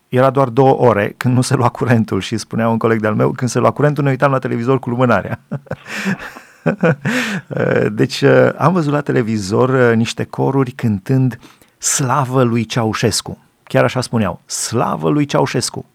era 0.09 0.31
doar 0.31 0.49
două 0.49 0.81
ore 0.81 1.15
când 1.17 1.35
nu 1.35 1.41
se 1.41 1.55
lua 1.55 1.69
curentul 1.69 2.21
și 2.21 2.37
spunea 2.37 2.69
un 2.69 2.79
coleg 2.79 3.01
de-al 3.01 3.15
meu, 3.15 3.31
când 3.31 3.51
se 3.51 3.59
lua 3.59 3.71
curentul 3.71 4.05
ne 4.05 4.11
uitam 4.11 4.31
la 4.31 4.39
televizor 4.39 4.79
cu 4.79 4.89
lumânarea. 4.89 5.41
deci 7.93 8.21
uh, 8.21 8.49
am 8.57 8.73
văzut 8.73 8.93
la 8.93 9.01
televizor 9.01 9.69
uh, 9.69 9.97
niște 9.97 10.25
coruri 10.25 10.71
cântând 10.71 11.39
Slavă 11.79 12.43
lui 12.43 12.65
Ceaușescu. 12.65 13.39
Chiar 13.63 13.85
așa 13.85 14.01
spuneau, 14.01 14.41
Slavă 14.47 15.09
lui 15.09 15.25
Ceaușescu. 15.25 15.87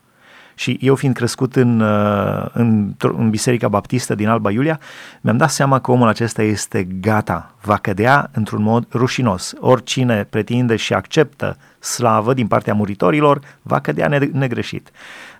Și 0.55 0.77
eu 0.81 0.95
fiind 0.95 1.15
crescut 1.15 1.55
în, 1.55 1.79
uh, 1.79 2.45
în, 2.53 2.93
în 2.97 3.29
Biserica 3.29 3.67
Baptistă 3.67 4.15
din 4.15 4.27
Alba 4.27 4.51
Iulia, 4.51 4.79
mi-am 5.21 5.37
dat 5.37 5.49
seama 5.49 5.79
că 5.79 5.91
omul 5.91 6.07
acesta 6.07 6.41
este 6.41 6.83
gata, 6.83 7.53
va 7.61 7.77
cădea 7.77 8.29
într-un 8.33 8.61
mod 8.61 8.85
rușinos. 8.91 9.53
Oricine 9.59 10.23
pretinde 10.29 10.75
și 10.75 10.93
acceptă 10.93 11.57
slavă 11.79 12.33
din 12.33 12.47
partea 12.47 12.73
muritorilor, 12.73 13.39
va 13.61 13.79
cădea 13.79 14.07
negreșit. 14.31 14.91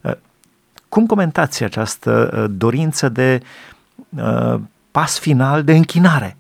Uh, 0.02 0.12
cum 0.90 1.06
comentați 1.06 1.64
această 1.64 2.34
uh, 2.34 2.56
dorință 2.58 3.10
de 3.10 3.42
uh, 4.10 4.60
pas 4.98 5.20
final 5.20 5.64
de 5.64 5.72
închinare? 5.72 6.32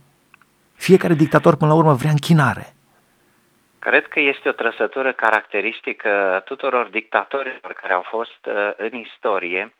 Fiecare 0.75 1.13
dictator, 1.13 1.55
până 1.55 1.71
la 1.71 1.77
urmă, 1.77 1.93
vrea 1.93 2.11
închinare. 2.11 2.65
Cred 3.79 4.07
că 4.07 4.19
este 4.19 4.49
o 4.49 4.51
trăsătură 4.51 5.13
caracteristică 5.13 6.41
tuturor 6.45 6.87
dictatorilor 6.87 7.73
care 7.81 7.93
au 7.93 8.05
fost 8.09 8.41
uh, 8.45 8.53
în 8.77 8.93
istorie. 8.93 9.73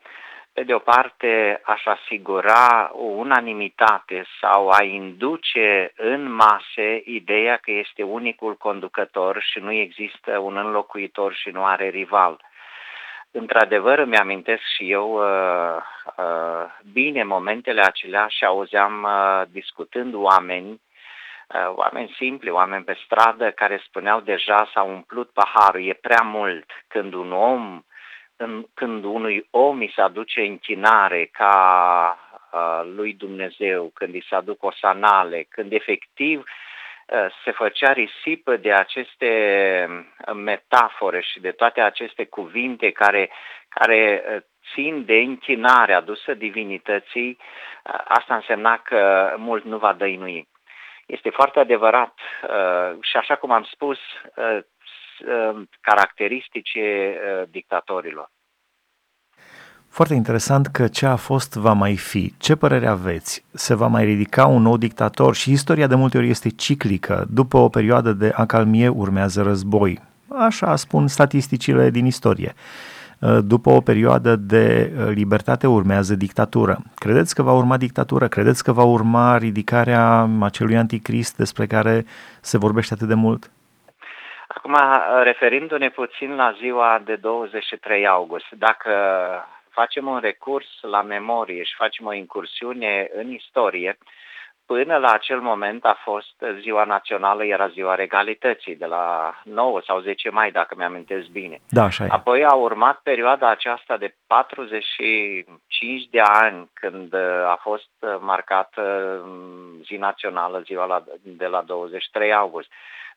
Pe 0.52 0.62
de 0.62 0.74
o 0.74 0.78
parte, 0.78 1.60
aș 1.64 1.82
asigura 1.84 2.90
o 2.92 3.04
unanimitate 3.04 4.24
sau 4.40 4.68
a 4.68 4.82
induce 4.82 5.92
în 5.96 6.32
mase 6.32 7.02
ideea 7.04 7.56
că 7.56 7.70
este 7.70 8.02
unicul 8.02 8.56
conducător 8.56 9.42
și 9.42 9.58
nu 9.58 9.72
există 9.72 10.38
un 10.38 10.56
înlocuitor 10.56 11.34
și 11.34 11.48
nu 11.48 11.64
are 11.64 11.88
rival. 11.88 12.40
Într-adevăr, 13.36 13.98
îmi 13.98 14.16
amintesc 14.16 14.62
și 14.76 14.90
eu 14.90 15.12
uh, 15.12 15.76
uh, 16.16 16.64
bine 16.92 17.22
momentele 17.22 17.80
acelea 17.80 18.26
și 18.28 18.44
auzeam 18.44 19.02
uh, 19.02 19.42
discutând 19.50 20.14
oameni 20.14 20.80
Uh, 21.48 21.72
oameni 21.74 22.14
simpli, 22.16 22.50
oameni 22.50 22.84
pe 22.84 22.96
stradă 23.04 23.50
care 23.50 23.82
spuneau 23.86 24.20
deja 24.20 24.70
s-a 24.72 24.82
umplut 24.82 25.30
paharul, 25.30 25.86
e 25.86 25.92
prea 25.92 26.22
mult. 26.22 26.70
Când 26.88 27.12
un 27.12 27.32
om, 27.32 27.82
când 28.74 29.04
unui 29.04 29.46
om 29.50 29.78
îi 29.78 29.92
se 29.94 30.00
aduce 30.00 30.40
închinare 30.40 31.24
ca 31.32 32.18
uh, 32.52 32.92
lui 32.94 33.12
Dumnezeu, 33.12 33.90
când 33.94 34.14
îi 34.14 34.24
se 34.28 34.34
aduc 34.34 34.62
osanale, 34.62 35.46
când 35.48 35.72
efectiv 35.72 36.38
uh, 36.38 36.73
se 37.44 37.50
făcea 37.50 37.92
risipă 37.92 38.56
de 38.56 38.72
aceste 38.72 39.28
metafore 40.34 41.20
și 41.20 41.40
de 41.40 41.50
toate 41.50 41.80
aceste 41.80 42.24
cuvinte 42.24 42.90
care, 42.90 43.30
care 43.68 44.22
țin 44.74 45.04
de 45.04 45.14
închinare 45.14 45.92
adusă 45.94 46.34
divinității, 46.34 47.38
asta 48.04 48.34
însemna 48.34 48.78
că 48.78 49.34
mult 49.38 49.64
nu 49.64 49.78
va 49.78 49.92
dăinui. 49.92 50.48
Este 51.06 51.30
foarte 51.30 51.58
adevărat 51.58 52.18
uh, 52.42 52.96
și 53.00 53.16
așa 53.16 53.36
cum 53.36 53.50
am 53.50 53.62
spus, 53.62 53.98
uh, 54.34 54.58
uh, 55.26 55.62
caracteristice 55.80 57.18
dictatorilor. 57.50 58.28
Foarte 59.98 60.14
interesant 60.14 60.66
că 60.66 60.88
ce 60.88 61.06
a 61.06 61.16
fost 61.16 61.54
va 61.54 61.72
mai 61.72 61.96
fi. 61.96 62.34
Ce 62.38 62.54
părere 62.54 62.86
aveți? 62.86 63.44
Se 63.52 63.74
va 63.74 63.86
mai 63.86 64.04
ridica 64.04 64.46
un 64.46 64.62
nou 64.62 64.76
dictator 64.76 65.34
și 65.34 65.50
istoria 65.52 65.86
de 65.86 65.94
multe 65.94 66.18
ori 66.18 66.28
este 66.28 66.48
ciclică. 66.48 67.24
După 67.30 67.56
o 67.56 67.68
perioadă 67.68 68.12
de 68.12 68.32
acalmie 68.36 68.88
urmează 68.88 69.42
război. 69.42 70.00
Așa 70.38 70.76
spun 70.76 71.08
statisticile 71.08 71.90
din 71.90 72.06
istorie. 72.06 72.52
Uh, 73.18 73.38
după 73.44 73.70
o 73.70 73.80
perioadă 73.80 74.36
de 74.36 74.92
uh, 74.96 75.06
libertate 75.14 75.66
urmează 75.66 76.14
dictatură. 76.14 76.78
Credeți 76.94 77.34
că 77.34 77.42
va 77.42 77.52
urma 77.52 77.76
dictatură? 77.76 78.28
Credeți 78.28 78.64
că 78.64 78.72
va 78.72 78.84
urma 78.84 79.36
ridicarea 79.36 80.28
acelui 80.40 80.76
anticrist 80.76 81.36
despre 81.36 81.66
care 81.66 82.04
se 82.40 82.58
vorbește 82.58 82.94
atât 82.94 83.08
de 83.08 83.14
mult? 83.14 83.50
Acum, 84.48 84.72
uh, 84.72 85.22
referindu-ne 85.22 85.88
puțin 85.88 86.34
la 86.34 86.54
ziua 86.60 87.02
de 87.04 87.14
23 87.14 88.06
august, 88.06 88.46
dacă 88.58 88.90
facem 89.74 90.06
un 90.06 90.18
recurs 90.18 90.68
la 90.80 91.02
memorie 91.02 91.62
și 91.62 91.74
facem 91.76 92.06
o 92.06 92.12
incursiune 92.12 93.08
în 93.14 93.30
istorie, 93.30 93.98
Până 94.66 94.96
la 94.96 95.12
acel 95.12 95.40
moment 95.40 95.84
a 95.84 95.98
fost 96.02 96.44
ziua 96.60 96.84
națională, 96.84 97.44
era 97.44 97.68
ziua 97.68 97.94
regalității, 97.94 98.76
de 98.76 98.86
la 98.86 99.34
9 99.44 99.80
sau 99.86 100.00
10 100.00 100.30
mai, 100.30 100.50
dacă 100.50 100.74
mi-amintesc 100.76 101.26
bine. 101.26 101.60
Da, 101.68 101.82
așa 101.82 102.04
e. 102.04 102.08
Apoi 102.10 102.44
a 102.44 102.54
urmat 102.54 103.00
perioada 103.02 103.48
aceasta 103.48 103.96
de 103.96 104.14
45 104.26 106.08
de 106.10 106.20
ani, 106.20 106.70
când 106.72 107.12
uh, 107.12 107.20
a 107.46 107.58
fost 107.62 107.90
marcată 108.20 108.82
um, 109.24 109.82
zi 109.82 109.96
națională, 109.96 110.62
ziua 110.64 110.84
la, 110.84 111.04
de 111.22 111.46
la 111.46 111.62
23 111.62 112.32
august. 112.32 112.68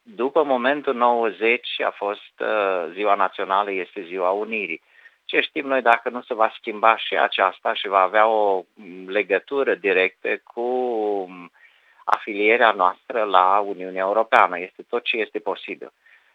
După 0.02 0.44
momentul 0.44 0.96
90 0.96 1.68
a 1.86 1.94
fost 1.96 2.40
uh, 2.40 2.92
ziua 2.94 3.16
națională, 3.16 3.72
este 3.72 4.02
ziua 4.02 4.30
Unirii. 4.30 4.82
Ce 5.28 5.42
știm 5.42 5.68
noi 5.68 5.82
dacă 5.82 6.10
nu 6.10 6.22
se 6.22 6.34
va 6.34 6.54
schimba 6.58 6.98
și 6.98 7.18
aceasta 7.18 7.74
și 7.74 7.88
va 7.88 8.00
avea 8.00 8.28
o 8.28 8.64
legătură 9.08 9.76
directă 9.76 10.38
cu 10.44 10.68
afilierea 12.04 12.72
noastră 12.72 13.24
la 13.24 13.60
Uniunea 13.60 14.02
Europeană. 14.02 14.60
Este 14.60 14.84
tot 14.90 15.04
ce 15.04 15.18
este 15.18 15.40
posibil. 15.40 15.92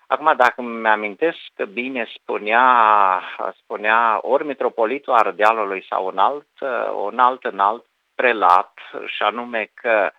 Acum, 0.06 0.34
dacă 0.36 0.54
îmi 0.56 0.88
amintesc 0.88 1.38
că 1.54 1.64
bine 1.64 2.08
spunea, 2.14 3.22
spunea 3.56 4.18
ori 4.22 4.46
mitropolitul 4.46 5.12
Ardealului 5.12 5.86
sau 5.88 6.06
un 6.06 6.18
alt, 6.18 6.48
un 7.04 7.18
alt 7.18 7.44
înalt 7.44 7.84
prelat, 8.14 8.78
și 9.06 9.22
anume 9.22 9.70
că 9.74 10.10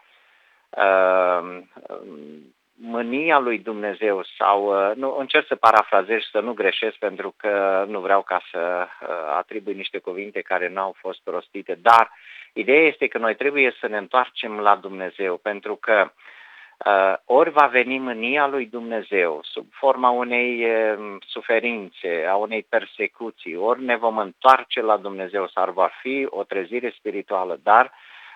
uh, 0.69 1.61
mânia 2.85 3.39
lui 3.39 3.59
Dumnezeu 3.59 4.23
sau, 4.37 4.65
uh, 4.65 4.95
nu, 4.95 5.15
încerc 5.19 5.47
să 5.47 5.55
parafrazez 5.55 6.19
și 6.19 6.29
să 6.29 6.39
nu 6.39 6.53
greșesc 6.53 6.95
pentru 6.95 7.33
că 7.37 7.85
nu 7.87 7.99
vreau 7.99 8.21
ca 8.21 8.41
să 8.51 8.87
uh, 9.01 9.07
atribui 9.37 9.73
niște 9.73 9.97
cuvinte 9.97 10.41
care 10.41 10.69
nu 10.69 10.81
au 10.81 10.95
fost 10.97 11.21
rostite, 11.25 11.77
dar 11.81 12.11
ideea 12.53 12.87
este 12.87 13.07
că 13.07 13.17
noi 13.17 13.35
trebuie 13.35 13.75
să 13.79 13.87
ne 13.87 13.97
întoarcem 13.97 14.59
la 14.59 14.75
Dumnezeu 14.75 15.37
pentru 15.37 15.75
că 15.75 16.11
uh, 16.85 17.13
ori 17.25 17.49
va 17.49 17.65
veni 17.65 17.99
mânia 17.99 18.47
lui 18.47 18.65
Dumnezeu 18.65 19.39
sub 19.43 19.65
forma 19.71 20.09
unei 20.09 20.65
uh, 20.65 21.15
suferințe, 21.27 22.25
a 22.29 22.35
unei 22.35 22.65
persecuții, 22.69 23.55
ori 23.55 23.83
ne 23.83 23.95
vom 23.95 24.17
întoarce 24.17 24.81
la 24.81 24.97
Dumnezeu 24.97 25.47
sau 25.47 25.71
va 25.71 25.89
fi 26.01 26.27
o 26.29 26.43
trezire 26.43 26.93
spirituală, 26.97 27.59
dar 27.63 27.85
uh, 27.85 27.91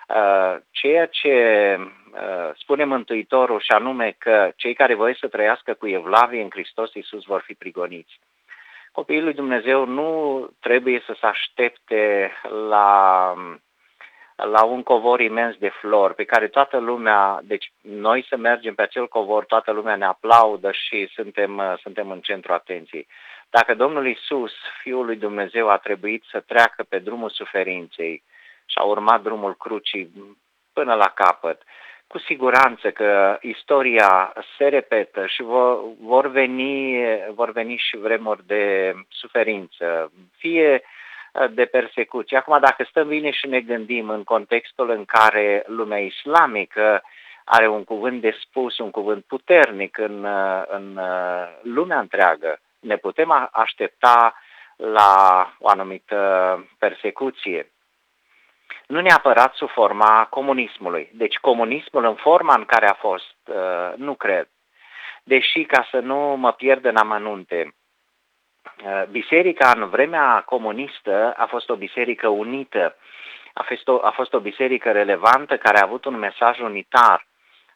Uh, 0.08 0.56
ceea 0.70 1.06
ce 1.06 1.34
uh, 1.78 2.27
spune 2.68 2.84
Mântuitorul 2.84 3.60
și 3.60 3.72
anume 3.72 4.14
că 4.18 4.52
cei 4.56 4.74
care 4.74 4.94
voi 4.94 5.16
să 5.16 5.28
trăiască 5.28 5.74
cu 5.74 5.86
evlavie 5.86 6.42
în 6.42 6.50
Hristos 6.50 6.94
Iisus 6.94 7.24
vor 7.24 7.40
fi 7.40 7.54
prigoniți. 7.54 8.20
Copiii 8.92 9.22
lui 9.22 9.32
Dumnezeu 9.32 9.84
nu 9.84 10.10
trebuie 10.60 11.02
să 11.06 11.16
se 11.20 11.26
aștepte 11.26 12.32
la, 12.68 13.34
la 14.36 14.64
un 14.64 14.82
covor 14.82 15.20
imens 15.20 15.56
de 15.56 15.68
flori 15.68 16.14
pe 16.14 16.24
care 16.24 16.48
toată 16.48 16.78
lumea, 16.78 17.40
deci 17.42 17.72
noi 17.82 18.26
să 18.28 18.36
mergem 18.36 18.74
pe 18.74 18.82
acel 18.82 19.08
covor, 19.08 19.44
toată 19.44 19.70
lumea 19.72 19.96
ne 19.96 20.04
aplaudă 20.04 20.72
și 20.72 21.10
suntem, 21.14 21.56
uh, 21.58 21.74
suntem 21.82 22.10
în 22.10 22.20
centru 22.20 22.52
atenției. 22.52 23.06
Dacă 23.50 23.74
Domnul 23.74 24.06
Iisus, 24.06 24.52
Fiul 24.82 25.04
lui 25.04 25.16
Dumnezeu, 25.16 25.68
a 25.68 25.76
trebuit 25.76 26.24
să 26.30 26.40
treacă 26.40 26.82
pe 26.88 26.98
drumul 26.98 27.30
suferinței, 27.30 28.22
și 28.66 28.78
a 28.78 28.82
urmat 28.82 29.22
drumul 29.22 29.56
crucii 29.56 30.36
până 30.72 30.94
la 30.94 31.08
capăt. 31.08 31.62
Cu 32.08 32.18
siguranță 32.18 32.90
că 32.90 33.38
istoria 33.40 34.32
se 34.56 34.68
repetă 34.68 35.26
și 35.26 35.42
vor, 35.42 35.78
vor, 36.00 36.26
veni, 36.26 36.96
vor 37.34 37.52
veni 37.52 37.76
și 37.76 37.96
vremuri 37.96 38.46
de 38.46 38.94
suferință, 39.08 40.12
fie 40.36 40.82
de 41.50 41.64
persecuție. 41.64 42.36
Acum, 42.36 42.58
dacă 42.60 42.86
stăm 42.88 43.08
bine 43.08 43.30
și 43.30 43.46
ne 43.46 43.60
gândim 43.60 44.08
în 44.08 44.24
contextul 44.24 44.90
în 44.90 45.04
care 45.04 45.64
lumea 45.66 45.98
islamică 45.98 47.02
are 47.44 47.68
un 47.68 47.84
cuvânt 47.84 48.20
de 48.20 48.36
spus, 48.40 48.78
un 48.78 48.90
cuvânt 48.90 49.24
puternic 49.24 49.98
în, 49.98 50.26
în 50.68 51.00
lumea 51.62 51.98
întreagă, 51.98 52.58
ne 52.80 52.96
putem 52.96 53.48
aștepta 53.52 54.34
la 54.76 55.52
o 55.58 55.68
anumită 55.68 56.18
persecuție 56.78 57.70
nu 58.88 59.00
neapărat 59.00 59.54
sub 59.54 59.68
forma 59.68 60.26
comunismului. 60.30 61.10
Deci 61.12 61.36
comunismul 61.36 62.04
în 62.04 62.14
forma 62.14 62.54
în 62.54 62.64
care 62.64 62.88
a 62.88 62.94
fost, 62.94 63.36
uh, 63.46 63.92
nu 63.96 64.14
cred. 64.14 64.48
Deși, 65.22 65.64
ca 65.64 65.86
să 65.90 65.98
nu 65.98 66.16
mă 66.16 66.52
pierd 66.52 66.84
în 66.84 66.96
amănunte, 66.96 67.74
uh, 68.84 69.02
biserica 69.10 69.72
în 69.76 69.88
vremea 69.88 70.42
comunistă 70.46 71.34
a 71.36 71.46
fost 71.46 71.68
o 71.70 71.76
biserică 71.76 72.28
unită, 72.28 72.96
a 73.52 73.62
fost 73.62 73.88
o, 73.88 73.98
a 74.02 74.10
fost 74.10 74.32
o 74.34 74.40
biserică 74.40 74.92
relevantă 74.92 75.56
care 75.56 75.78
a 75.78 75.84
avut 75.84 76.04
un 76.04 76.18
mesaj 76.18 76.60
unitar, 76.60 77.26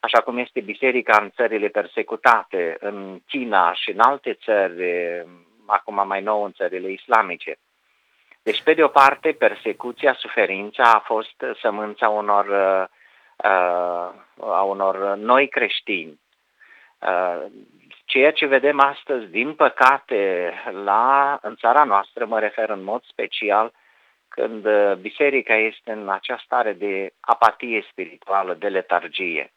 așa 0.00 0.20
cum 0.20 0.38
este 0.38 0.60
biserica 0.60 1.18
în 1.20 1.30
țările 1.30 1.68
persecutate, 1.68 2.76
în 2.80 3.20
China 3.28 3.72
și 3.74 3.90
în 3.90 4.00
alte 4.00 4.38
țări, 4.44 4.84
acum 5.66 6.06
mai 6.06 6.20
nou 6.22 6.44
în 6.44 6.52
țările 6.52 6.90
islamice. 6.90 7.58
Deci, 8.42 8.62
pe 8.62 8.74
de 8.74 8.82
o 8.82 8.88
parte, 8.88 9.32
persecuția, 9.32 10.14
suferința 10.14 10.82
a 10.82 10.98
fost 10.98 11.44
sămânța 11.60 12.08
unor, 12.08 12.46
uh, 12.46 12.84
uh, 13.36 14.12
a 14.38 14.62
unor 14.62 15.16
noi 15.16 15.48
creștini. 15.48 16.20
Uh, 16.98 17.44
ceea 18.04 18.32
ce 18.32 18.46
vedem 18.46 18.80
astăzi, 18.80 19.26
din 19.26 19.54
păcate, 19.54 20.52
la, 20.84 21.38
în 21.42 21.56
țara 21.56 21.84
noastră, 21.84 22.24
mă 22.26 22.38
refer 22.38 22.68
în 22.68 22.82
mod 22.82 23.02
special, 23.04 23.72
când 24.28 24.66
uh, 24.66 24.92
biserica 25.00 25.54
este 25.54 25.92
în 25.92 26.08
această 26.08 26.42
stare 26.44 26.72
de 26.72 27.12
apatie 27.20 27.84
spirituală, 27.90 28.54
de 28.54 28.68
letargie. 28.68 29.52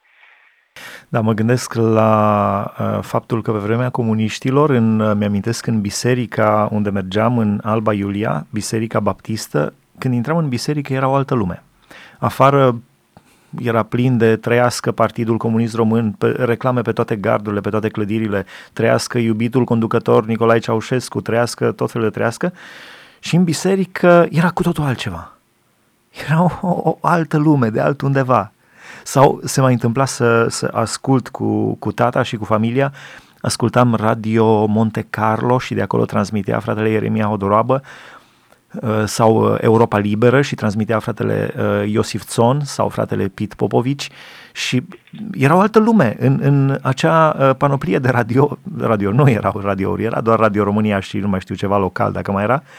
Da, 1.15 1.21
mă 1.21 1.33
gândesc 1.33 1.73
la 1.73 2.73
uh, 2.79 2.99
faptul 3.01 3.41
că 3.41 3.51
pe 3.51 3.57
vremea 3.57 3.89
comuniștilor, 3.89 4.69
în, 4.69 4.99
uh, 4.99 5.15
mi-amintesc 5.17 5.67
în 5.67 5.81
biserica 5.81 6.69
unde 6.71 6.89
mergeam, 6.89 7.37
în 7.37 7.59
Alba 7.63 7.93
Iulia, 7.93 8.45
biserica 8.49 8.99
baptistă, 8.99 9.73
când 9.97 10.13
intram 10.13 10.37
în 10.37 10.47
biserică 10.47 10.93
era 10.93 11.07
o 11.07 11.13
altă 11.13 11.33
lume. 11.33 11.63
Afară 12.19 12.79
era 13.59 13.83
plin 13.83 14.17
de 14.17 14.35
trăiască 14.35 14.91
Partidul 14.91 15.37
Comunist 15.37 15.75
Român, 15.75 16.11
pe, 16.11 16.27
reclame 16.27 16.81
pe 16.81 16.91
toate 16.91 17.15
gardurile, 17.15 17.61
pe 17.61 17.69
toate 17.69 17.89
clădirile, 17.89 18.45
trăiască 18.73 19.17
iubitul 19.17 19.63
conducător 19.63 20.25
Nicolae 20.25 20.59
Ceaușescu, 20.59 21.21
trăiască 21.21 21.71
tot 21.71 21.91
felul 21.91 22.07
de 22.07 22.13
trăiască 22.13 22.53
și 23.19 23.35
în 23.35 23.43
biserică 23.43 24.27
era 24.31 24.49
cu 24.49 24.61
totul 24.61 24.83
altceva. 24.83 25.31
Era 26.27 26.43
o, 26.61 26.67
o 26.83 26.97
altă 27.01 27.37
lume, 27.37 27.69
de 27.69 27.79
altundeva. 27.79 28.51
Sau 29.07 29.39
se 29.43 29.61
mai 29.61 29.71
întâmpla 29.71 30.05
să, 30.05 30.47
să 30.49 30.69
ascult 30.73 31.27
cu, 31.27 31.73
cu 31.73 31.91
tata 31.91 32.23
și 32.23 32.35
cu 32.35 32.45
familia, 32.45 32.93
ascultam 33.41 33.95
Radio 33.95 34.65
Monte 34.65 35.07
Carlo 35.09 35.59
și 35.59 35.73
de 35.73 35.81
acolo 35.81 36.05
transmitea 36.05 36.59
fratele 36.59 36.89
Ieremia 36.89 37.25
Hodoroabă 37.25 37.81
uh, 38.81 39.03
sau 39.05 39.51
uh, 39.51 39.57
Europa 39.61 39.97
Liberă 39.97 40.41
și 40.41 40.55
transmitea 40.55 40.99
fratele 40.99 41.53
uh, 41.57 41.89
Iosif 41.91 42.23
Țon 42.23 42.61
sau 42.63 42.89
fratele 42.89 43.27
Pit 43.27 43.53
Popovici. 43.53 44.09
Și 44.51 44.83
era 45.33 45.55
o 45.55 45.59
altă 45.59 45.79
lume 45.79 46.15
în, 46.19 46.39
în 46.41 46.79
acea 46.81 47.29
panoplie 47.57 47.99
de 47.99 48.09
radio, 48.09 48.57
radio 48.77 49.11
nu 49.11 49.29
erau 49.29 49.59
radiouri, 49.63 50.03
era 50.03 50.21
doar 50.21 50.39
Radio 50.39 50.63
România 50.63 50.99
și 50.99 51.17
nu 51.17 51.27
mai 51.27 51.39
știu 51.39 51.55
ceva 51.55 51.77
local 51.77 52.11
dacă 52.11 52.31
mai 52.31 52.43
era, 52.43 52.63
Uh, 52.63 52.71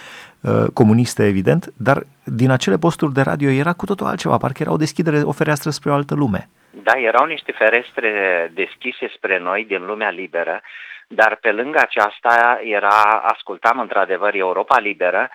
comuniste, 0.75 1.27
evident, 1.27 1.73
dar 1.77 2.03
din 2.25 2.51
acele 2.51 2.77
posturi 2.77 3.13
de 3.13 3.23
radio 3.23 3.51
era 3.51 3.73
cu 3.73 3.87
totul 3.87 4.07
altceva, 4.07 4.37
parcă 4.37 4.63
era 4.63 4.73
o 4.73 4.77
deschidere, 4.77 5.21
o 5.23 5.33
fereastră 5.33 5.71
spre 5.71 5.91
o 5.91 5.95
altă 5.95 6.15
lume. 6.15 6.49
Da, 6.83 6.93
erau 7.01 7.27
niște 7.27 7.53
ferestre 7.53 8.11
deschise 8.55 9.11
spre 9.17 9.39
noi 9.39 9.65
din 9.65 9.87
lumea 9.87 10.11
liberă, 10.11 10.61
dar 11.09 11.39
pe 11.41 11.53
lângă 11.53 11.79
aceasta 11.79 12.61
era, 12.63 13.01
ascultam 13.23 13.79
într-adevăr 13.79 14.35
Europa 14.35 14.79
Liberă, 14.79 15.31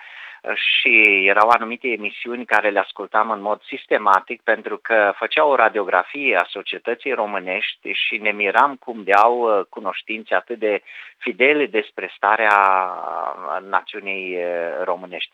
și 0.54 1.24
erau 1.26 1.48
anumite 1.48 1.88
emisiuni 1.88 2.44
care 2.44 2.70
le 2.70 2.78
ascultam 2.78 3.30
în 3.30 3.40
mod 3.40 3.62
sistematic 3.62 4.42
pentru 4.42 4.76
că 4.76 5.12
făceau 5.16 5.50
o 5.50 5.54
radiografie 5.54 6.36
a 6.36 6.46
societății 6.48 7.12
românești 7.12 7.92
și 7.92 8.16
ne 8.16 8.30
miram 8.30 8.76
cum 8.76 9.02
de 9.02 9.12
au 9.12 9.38
uh, 9.40 9.64
cunoștințe 9.68 10.34
atât 10.34 10.58
de 10.58 10.82
fidele 11.18 11.66
despre 11.66 12.12
starea 12.16 12.56
uh, 12.56 13.68
națiunii 13.68 14.36
uh, 14.36 14.42
românești. 14.84 15.32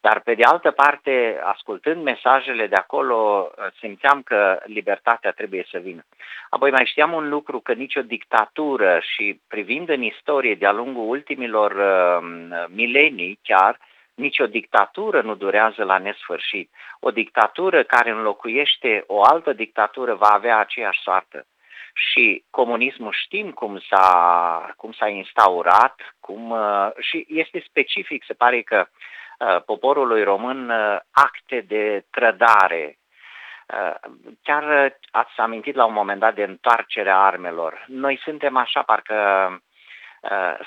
Dar 0.00 0.20
pe 0.20 0.34
de 0.34 0.42
altă 0.42 0.70
parte, 0.70 1.40
ascultând 1.42 2.02
mesajele 2.02 2.66
de 2.66 2.74
acolo, 2.74 3.50
simțeam 3.78 4.22
că 4.22 4.60
libertatea 4.64 5.30
trebuie 5.30 5.66
să 5.70 5.78
vină. 5.78 6.04
Apoi 6.50 6.70
mai 6.70 6.86
știam 6.86 7.12
un 7.12 7.28
lucru, 7.28 7.60
că 7.60 7.72
nicio 7.72 8.02
dictatură 8.02 9.00
și 9.02 9.40
privind 9.48 9.88
în 9.88 10.02
istorie 10.02 10.54
de-a 10.54 10.72
lungul 10.72 11.08
ultimilor 11.08 11.70
uh, 11.72 12.64
milenii 12.68 13.38
chiar, 13.42 13.78
nicio 14.20 14.46
dictatură 14.46 15.22
nu 15.22 15.34
durează 15.34 15.84
la 15.84 15.98
nesfârșit. 15.98 16.70
O 17.00 17.10
dictatură 17.10 17.82
care 17.82 18.10
înlocuiește 18.10 19.04
o 19.06 19.22
altă 19.22 19.52
dictatură 19.52 20.14
va 20.14 20.28
avea 20.28 20.58
aceeași 20.58 21.00
soartă. 21.00 21.46
Și 21.94 22.44
comunismul 22.50 23.12
știm 23.12 23.50
cum 23.50 23.78
s-a, 23.88 24.74
cum 24.76 24.92
s-a 24.92 25.08
instaurat 25.08 25.94
cum, 26.20 26.50
uh, 26.50 26.88
și 26.98 27.26
este 27.28 27.64
specific, 27.68 28.24
se 28.26 28.34
pare 28.34 28.62
că 28.62 28.86
uh, 28.86 29.62
poporului 29.62 30.22
român 30.22 30.70
uh, 30.70 30.98
acte 31.10 31.64
de 31.68 32.04
trădare. 32.10 32.94
Chiar 34.42 34.96
ați 35.10 35.32
amintit 35.36 35.74
la 35.74 35.84
un 35.84 35.92
moment 35.92 36.20
dat 36.20 36.34
de 36.34 36.42
întoarcerea 36.42 37.18
armelor. 37.18 37.84
Noi 37.86 38.20
suntem 38.22 38.56
așa, 38.56 38.82
parcă 38.82 39.14
Uh, 39.14 39.56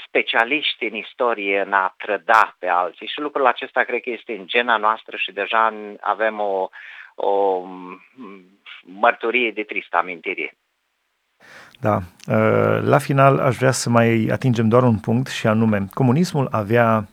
specialiști 0.07 0.85
în 0.85 0.95
istorie 0.95 1.61
în 1.61 1.73
a 1.73 1.95
trăda 1.97 2.55
pe 2.59 2.67
alții 2.67 3.07
și 3.07 3.19
lucrul 3.19 3.45
acesta 3.45 3.83
cred 3.83 4.01
că 4.01 4.09
este 4.09 4.33
în 4.33 4.47
gena 4.47 4.77
noastră 4.77 5.17
și 5.17 5.31
deja 5.31 5.73
avem 6.01 6.39
o, 6.39 6.69
o 7.15 7.61
mărturie 8.83 9.51
de 9.51 9.63
tristă 9.63 9.97
amintire. 9.97 10.57
Da. 11.79 11.95
Uh, 12.27 12.81
la 12.81 12.97
final 12.97 13.39
aș 13.39 13.55
vrea 13.55 13.71
să 13.71 13.89
mai 13.89 14.27
atingem 14.31 14.67
doar 14.67 14.83
un 14.83 14.99
punct 14.99 15.27
și 15.27 15.47
anume, 15.47 15.85
comunismul 15.93 16.47
avea 16.51 17.07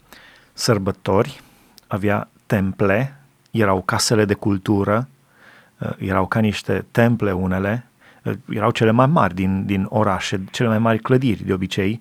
sărbători, 0.53 1.41
avea 1.89 2.29
temple, 2.47 3.15
erau 3.51 3.83
casele 3.83 4.25
de 4.25 4.35
cultură, 4.35 5.09
uh, 5.79 5.91
erau 5.99 6.27
ca 6.27 6.41
niște 6.41 6.87
temple 6.93 7.33
unele, 7.33 7.90
erau 8.49 8.71
cele 8.71 8.91
mai 8.91 9.07
mari 9.07 9.35
din, 9.35 9.65
din 9.67 9.87
orașe, 9.89 10.45
cele 10.51 10.69
mai 10.69 10.79
mari 10.79 10.99
clădiri 10.99 11.45
de 11.45 11.53
obicei. 11.53 12.01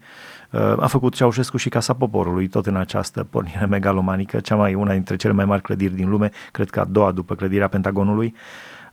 A 0.79 0.87
făcut 0.87 1.13
Ceaușescu 1.15 1.57
și 1.57 1.69
Casa 1.69 1.93
Poporului, 1.93 2.47
tot 2.47 2.65
în 2.65 2.75
această 2.75 3.23
pornire 3.29 3.65
megalomanică, 3.75 4.39
cea 4.39 4.55
mai 4.55 4.73
una 4.73 4.91
dintre 4.91 5.15
cele 5.15 5.33
mai 5.33 5.45
mari 5.45 5.61
clădiri 5.61 5.95
din 5.95 6.09
lume, 6.09 6.31
cred 6.51 6.69
că 6.69 6.79
a 6.79 6.85
doua 6.85 7.11
după 7.11 7.35
clădirea 7.35 7.67
Pentagonului. 7.67 8.35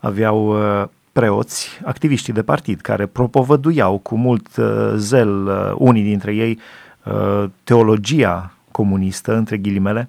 Aveau 0.01 0.57
preoți, 1.12 1.81
activiștii 1.85 2.33
de 2.33 2.43
partid, 2.43 2.81
care 2.81 3.07
propovăduiau 3.07 3.99
cu 3.99 4.17
mult 4.17 4.49
zel, 4.95 5.49
unii 5.79 6.03
dintre 6.03 6.35
ei, 6.35 6.59
teologia 7.65 8.53
comunistă, 8.71 9.37
între 9.37 9.57
ghilimele. 9.57 10.09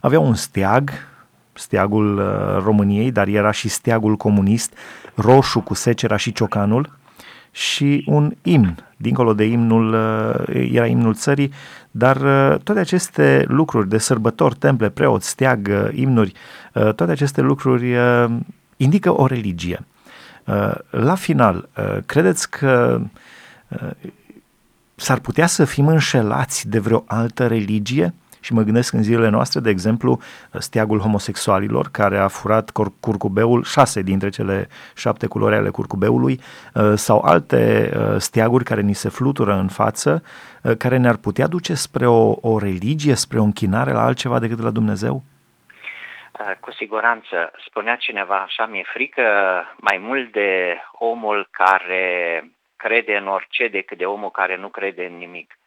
Aveau 0.00 0.26
un 0.26 0.34
steag, 0.34 0.90
steagul 1.58 2.22
României, 2.64 3.10
dar 3.10 3.26
era 3.26 3.50
și 3.50 3.68
steagul 3.68 4.16
comunist, 4.16 4.72
roșu 5.14 5.60
cu 5.60 5.74
secera 5.74 6.16
și 6.16 6.32
ciocanul 6.32 6.98
și 7.50 8.04
un 8.06 8.34
imn. 8.42 8.84
Dincolo 8.96 9.34
de 9.34 9.44
imnul, 9.44 9.92
uh, 9.92 10.68
era 10.72 10.86
imnul 10.86 11.14
țării, 11.14 11.52
dar 11.90 12.16
uh, 12.16 12.60
toate 12.62 12.80
aceste 12.80 13.44
lucruri 13.48 13.88
de 13.88 13.98
sărbători, 13.98 14.54
temple, 14.54 14.88
preoți, 14.88 15.28
steag, 15.28 15.68
uh, 15.70 15.88
imnuri, 15.92 16.32
toate 16.72 17.10
aceste 17.10 17.40
lucruri 17.40 17.94
indică 18.76 19.20
o 19.20 19.26
religie. 19.26 19.86
La 20.90 21.14
final, 21.14 21.68
credeți 22.06 22.50
că 22.50 23.00
s-ar 24.94 25.18
putea 25.18 25.46
să 25.46 25.64
fim 25.64 25.86
înșelați 25.86 26.68
de 26.68 26.78
vreo 26.78 27.04
altă 27.06 27.46
religie? 27.46 28.14
Și 28.48 28.54
mă 28.54 28.62
gândesc 28.62 28.92
în 28.92 29.02
zilele 29.02 29.28
noastre, 29.28 29.60
de 29.60 29.70
exemplu, 29.70 30.20
steagul 30.58 30.98
homosexualilor, 30.98 31.88
care 31.92 32.18
a 32.18 32.28
furat 32.28 32.70
curcubeul, 33.00 33.62
șase 33.62 34.02
dintre 34.02 34.28
cele 34.28 34.68
șapte 34.96 35.26
culori 35.26 35.54
ale 35.54 35.70
curcubeului, 35.70 36.40
uh, 36.74 36.92
sau 36.94 37.18
alte 37.20 37.90
uh, 37.92 38.16
steaguri 38.18 38.64
care 38.64 38.80
ni 38.80 38.92
se 38.92 39.08
flutură 39.08 39.52
în 39.52 39.68
față, 39.68 40.22
uh, 40.62 40.76
care 40.78 40.96
ne-ar 40.96 41.16
putea 41.16 41.46
duce 41.46 41.74
spre 41.74 42.06
o, 42.06 42.36
o 42.40 42.58
religie, 42.58 43.14
spre 43.14 43.38
o 43.38 43.42
închinare 43.42 43.92
la 43.92 44.04
altceva 44.04 44.38
decât 44.38 44.62
la 44.62 44.70
Dumnezeu? 44.70 45.22
Cu 46.60 46.72
siguranță. 46.72 47.50
Spunea 47.66 47.96
cineva 47.96 48.36
așa, 48.36 48.66
mi-e 48.66 48.84
frică 48.92 49.22
mai 49.76 49.98
mult 50.00 50.32
de 50.32 50.76
omul 50.92 51.48
care 51.50 52.44
crede 52.76 53.16
în 53.16 53.26
orice 53.26 53.68
decât 53.68 53.98
de 53.98 54.04
omul 54.04 54.30
care 54.30 54.56
nu 54.56 54.68
crede 54.68 55.04
în 55.04 55.16
nimic. 55.16 55.58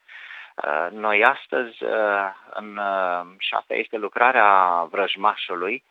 Uh, 0.56 0.88
noi 0.92 1.24
astăzi, 1.24 1.84
uh, 1.84 2.32
în, 2.54 2.78
uh, 2.78 3.26
și 3.38 3.54
asta 3.54 3.74
este 3.74 3.98
lucrarea 3.98 4.84
vrăjmașului, 4.92 5.84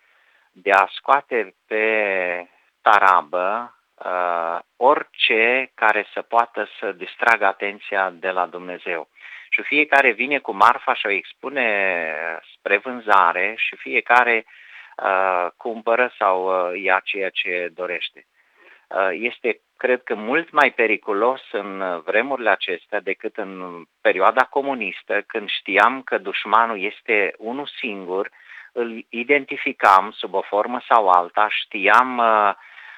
de 0.53 0.71
a 0.71 0.87
scoate 0.91 1.55
pe 1.67 2.49
tarabă 2.83 3.75
orice 4.77 5.71
care 5.75 6.07
să 6.13 6.23
poată 6.23 6.69
să 6.79 6.93
distragă 6.93 7.47
atenția 7.47 8.11
de 8.11 8.31
la 8.31 8.47
Dumnezeu. 8.47 9.09
Și 9.51 9.63
fiecare 9.63 10.11
vine 10.11 10.39
cu 10.39 10.53
marfa 10.53 10.95
și 10.95 11.07
o 11.07 11.11
expune 11.11 12.15
spre 12.57 12.77
vânzare 12.77 13.55
și 13.57 13.77
fiecare 13.77 14.45
uh, 14.97 15.47
cumpără 15.57 16.13
sau 16.19 16.45
uh, 16.45 16.83
ia 16.83 17.01
ceea 17.05 17.31
ce 17.31 17.71
dorește. 17.75 18.27
Uh, 18.89 19.09
este 19.13 19.61
cred 19.85 20.03
că 20.03 20.15
mult 20.15 20.51
mai 20.51 20.71
periculos 20.71 21.41
în 21.53 22.01
vremurile 22.05 22.51
acestea 22.51 23.01
decât 23.01 23.37
în 23.37 23.83
perioada 24.01 24.45
comunistă, 24.45 25.23
când 25.27 25.49
știam 25.49 26.03
că 26.03 26.19
dușmanul 26.19 26.83
este 26.83 27.35
unul 27.39 27.69
singur, 27.79 28.31
îl 28.73 29.07
identificam 29.09 30.11
sub 30.11 30.35
o 30.35 30.41
formă 30.41 30.81
sau 30.89 31.09
alta, 31.09 31.49
știam 31.49 32.19
uh, 32.19 32.53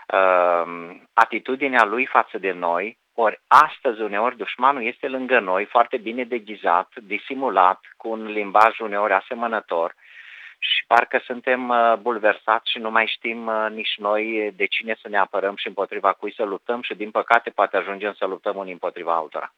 uh, 0.07 0.97
atitudinea 1.12 1.85
lui 1.85 2.07
față 2.07 2.38
de 2.38 2.53
noi, 2.53 2.99
ori 3.14 3.40
astăzi 3.47 4.01
uneori 4.01 4.37
dușmanul 4.37 4.87
este 4.87 5.09
lângă 5.09 5.38
noi, 5.38 5.64
foarte 5.64 5.97
bine 5.97 6.25
deghizat, 6.25 6.88
disimulat, 7.03 7.81
cu 7.97 8.09
un 8.09 8.25
limbaj 8.25 8.79
uneori 8.79 9.12
asemănător 9.12 9.95
și 10.62 10.85
parcă 10.87 11.20
suntem 11.25 11.68
uh, 11.68 11.94
bulversați 12.01 12.70
și 12.70 12.79
nu 12.79 12.90
mai 12.90 13.07
știm 13.07 13.46
uh, 13.46 13.66
nici 13.75 13.94
noi 13.98 14.53
de 14.57 14.66
cine 14.66 14.96
să 15.03 15.09
ne 15.09 15.18
apărăm 15.18 15.57
și 15.57 15.66
împotriva 15.66 16.12
cui 16.12 16.35
să 16.35 16.42
luptăm 16.44 16.83
și 16.83 16.94
din 16.94 17.11
păcate 17.11 17.51
poate 17.51 17.77
ajungem 17.77 18.12
să 18.18 18.27
luptăm 18.27 18.57
unii 18.57 18.72
împotriva 18.72 19.14
altora. 19.14 19.53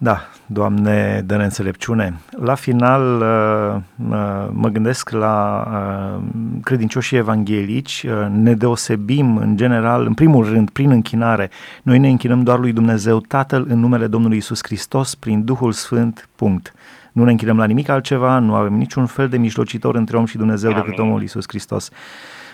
Da, 0.00 0.28
Doamne, 0.46 1.22
dă-ne 1.26 1.44
înțelepciune. 1.44 2.20
La 2.30 2.54
final 2.54 3.20
uh, 3.20 3.80
uh, 4.10 4.48
mă 4.52 4.68
gândesc 4.68 5.10
la 5.10 5.66
uh, 5.66 6.22
credincioșii 6.62 7.16
evanghelici, 7.16 8.06
ne 8.30 8.54
deosebim 8.54 9.36
în 9.36 9.56
general, 9.56 10.06
în 10.06 10.14
primul 10.14 10.44
rând, 10.44 10.70
prin 10.70 10.90
închinare. 10.90 11.50
Noi 11.82 11.98
ne 11.98 12.08
închinăm 12.08 12.42
doar 12.42 12.58
lui 12.58 12.72
Dumnezeu 12.72 13.20
Tatăl 13.20 13.66
în 13.68 13.78
numele 13.78 14.06
Domnului 14.06 14.36
Isus 14.36 14.60
Hristos, 14.62 15.14
prin 15.14 15.44
Duhul 15.44 15.72
Sfânt, 15.72 16.28
punct. 16.36 16.72
Nu 17.18 17.24
ne 17.24 17.30
închinăm 17.30 17.56
la 17.56 17.64
nimic 17.64 17.88
altceva, 17.88 18.38
nu 18.38 18.54
avem 18.54 18.74
niciun 18.74 19.06
fel 19.06 19.28
de 19.28 19.36
mijlocitor 19.36 19.94
între 19.94 20.16
om 20.16 20.24
și 20.24 20.36
Dumnezeu 20.36 20.70
Amin. 20.70 20.82
decât 20.82 20.98
omul 20.98 21.22
Isus 21.22 21.44
Hristos. 21.48 21.90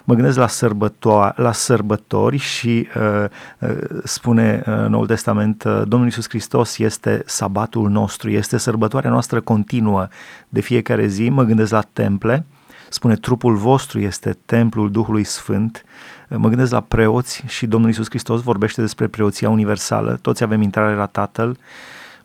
Mă 0.05 0.15
gândesc 0.15 0.39
la, 0.39 0.47
sărbăto- 0.47 1.35
la 1.37 1.53
sărbători 1.53 2.37
și 2.37 2.89
uh, 2.97 3.25
uh, 3.59 3.77
spune 4.05 4.63
uh, 4.67 4.89
Noul 4.89 5.07
Testament, 5.07 5.65
uh, 5.65 5.83
Domnul 5.87 6.05
Iisus 6.05 6.29
Hristos 6.29 6.79
este 6.79 7.23
sabatul 7.27 7.91
nostru, 7.91 8.31
este 8.31 8.57
sărbătoarea 8.57 9.11
noastră 9.11 9.41
continuă 9.41 10.09
de 10.49 10.61
fiecare 10.61 11.07
zi, 11.07 11.29
mă 11.29 11.43
gândesc 11.43 11.73
la 11.73 11.83
temple, 11.93 12.47
spune 12.89 13.15
trupul 13.15 13.55
vostru 13.55 14.01
este 14.01 14.37
templul 14.47 14.91
Duhului 14.91 15.25
Sfânt, 15.25 15.85
uh, 16.29 16.39
mă 16.39 16.49
gândesc 16.49 16.73
la 16.73 16.81
preoți 16.81 17.43
și 17.47 17.67
Domnul 17.67 17.89
Iisus 17.89 18.09
Hristos 18.09 18.43
vorbește 18.43 18.81
despre 18.81 19.07
preoția 19.07 19.51
universală, 19.51 20.19
toți 20.23 20.43
avem 20.43 20.63
intrare 20.63 20.95
la 20.95 21.07
Tatăl, 21.07 21.57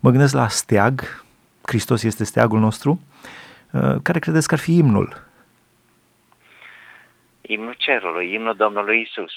mă 0.00 0.10
gândesc 0.10 0.34
la 0.34 0.48
steag, 0.48 1.02
Hristos 1.70 2.02
este 2.02 2.24
steagul 2.24 2.58
nostru, 2.58 3.00
uh, 3.72 3.96
care 4.02 4.18
credeți 4.18 4.48
că 4.48 4.54
ar 4.54 4.60
fi 4.60 4.76
imnul 4.76 5.28
imnul 7.50 7.74
cerului, 7.78 8.32
imnul 8.32 8.54
Domnului 8.54 9.00
Isus. 9.00 9.32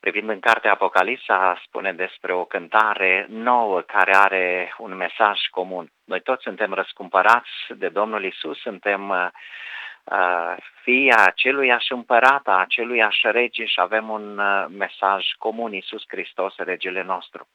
Privind 0.00 0.28
în 0.28 0.40
cartea 0.40 0.72
Apocalipsa, 0.72 1.60
spune 1.66 1.92
despre 1.92 2.32
o 2.32 2.44
cântare 2.44 3.26
nouă 3.28 3.80
care 3.80 4.16
are 4.16 4.74
un 4.78 4.96
mesaj 4.96 5.38
comun. 5.50 5.92
Noi 6.04 6.20
toți 6.20 6.42
suntem 6.42 6.72
răscumpărați 6.72 7.50
de 7.68 7.88
Domnul 7.88 8.24
Isus, 8.24 8.58
suntem 8.60 9.08
uh, 9.08 9.28
uh 10.04 10.56
fii 10.82 11.12
aceluiași 11.12 11.92
împărat, 11.92 12.46
a 12.46 12.58
aceluiași 12.58 13.20
rege 13.30 13.64
și 13.64 13.80
avem 13.80 14.08
un 14.08 14.38
uh, 14.38 14.66
mesaj 14.78 15.24
comun, 15.38 15.72
Isus 15.72 16.02
Hristos, 16.06 16.54
regele 16.56 17.02
nostru. 17.02 17.48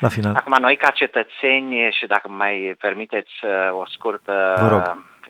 La 0.00 0.08
final. 0.08 0.34
Acum, 0.34 0.56
noi 0.60 0.76
ca 0.76 0.90
cetățeni, 0.90 1.90
și 1.90 2.06
dacă 2.06 2.28
mai 2.28 2.76
permiteți 2.78 3.32
uh, 3.42 3.50
o 3.72 3.86
scurtă 3.86 4.54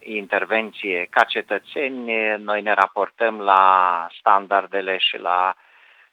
intervenție 0.00 1.06
ca 1.10 1.24
cetățeni, 1.24 2.36
noi 2.38 2.62
ne 2.62 2.72
raportăm 2.72 3.40
la 3.40 4.06
standardele 4.18 4.98
și 4.98 5.18
la 5.18 5.54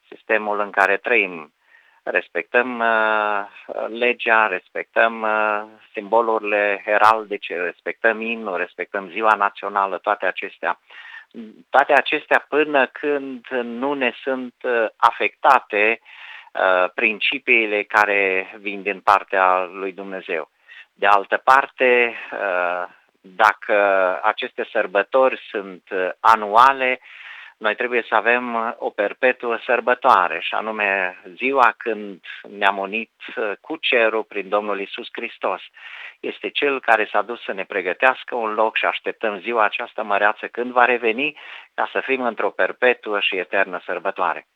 sistemul 0.08 0.60
în 0.60 0.70
care 0.70 0.98
trăim. 0.98 1.54
Respectăm 2.04 2.80
uh, 2.80 3.46
legea, 3.88 4.48
respectăm 4.48 5.22
uh, 5.22 5.64
simbolurile 5.92 6.82
heraldice, 6.86 7.56
respectăm 7.56 8.22
imnul, 8.22 8.58
respectăm 8.58 9.10
ziua 9.10 9.34
națională, 9.38 9.98
toate 9.98 10.26
acestea. 10.26 10.80
Toate 11.70 11.94
acestea 11.94 12.46
până 12.50 12.86
când 12.86 13.48
nu 13.64 13.94
ne 13.94 14.14
sunt 14.24 14.54
uh, 14.64 14.86
afectate 14.98 16.00
uh, 16.02 16.08
principiile 16.94 17.84
care 17.84 18.54
vin 18.60 18.82
din 18.82 19.00
partea 19.00 19.70
lui 19.72 19.92
Dumnezeu. 19.92 20.50
De 20.94 21.06
altă 21.06 21.42
parte, 21.44 22.16
uh, 22.32 22.88
dacă 23.22 23.76
aceste 24.24 24.68
sărbători 24.72 25.42
sunt 25.50 25.84
uh, 25.92 26.10
anuale, 26.20 27.00
noi 27.58 27.76
trebuie 27.76 28.04
să 28.08 28.16
avem 28.16 28.54
uh, 28.54 28.72
o 28.78 28.90
perpetuă 28.90 29.60
sărbătoare, 29.66 30.40
și 30.40 30.54
anume 30.54 31.18
ziua 31.36 31.74
când 31.78 32.22
ne-am 32.58 32.78
unit 32.78 33.12
uh, 33.36 33.52
cu 33.62 33.76
cerul 33.76 34.24
prin 34.24 34.50
Domnul 34.50 34.80
Isus 34.80 35.08
Hristos. 35.12 35.62
Este 36.20 36.50
Cel 36.50 36.80
care 36.80 37.08
s-a 37.12 37.22
dus 37.22 37.44
să 37.44 37.54
ne 37.54 37.64
pregătească 37.64 38.36
un 38.36 38.54
loc 38.54 38.78
și 38.78 38.86
așteptăm 38.86 39.40
ziua 39.40 39.64
aceasta 39.64 40.02
măreață 40.02 40.48
când 40.48 40.72
va 40.72 40.86
reveni 40.86 41.40
ca 41.74 41.90
să 41.92 42.00
fim 42.00 42.22
într-o 42.22 42.50
perpetuă 42.50 43.20
și 43.20 43.38
eternă 43.38 43.82
sărbătoare. 43.86 44.48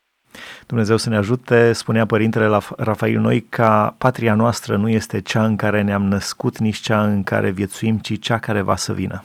Dumnezeu 0.68 0.98
să 0.98 1.10
ne 1.10 1.18
ajute, 1.18 1.74
spunea 1.74 2.06
Părintele 2.06 2.60
Rafael 2.78 3.20
Noi, 3.20 3.42
ca 3.42 3.96
patria 3.98 4.34
noastră 4.34 4.76
nu 4.76 4.90
este 4.90 5.22
cea 5.22 5.44
în 5.44 5.56
care 5.56 5.82
ne-am 5.82 6.04
născut, 6.04 6.58
nici 6.58 6.78
cea 6.78 7.04
în 7.04 7.24
care 7.24 7.50
viețuim, 7.50 7.98
ci 7.98 8.20
cea 8.20 8.40
care 8.40 8.62
va 8.62 8.76
să 8.76 8.94
vină. 8.94 9.24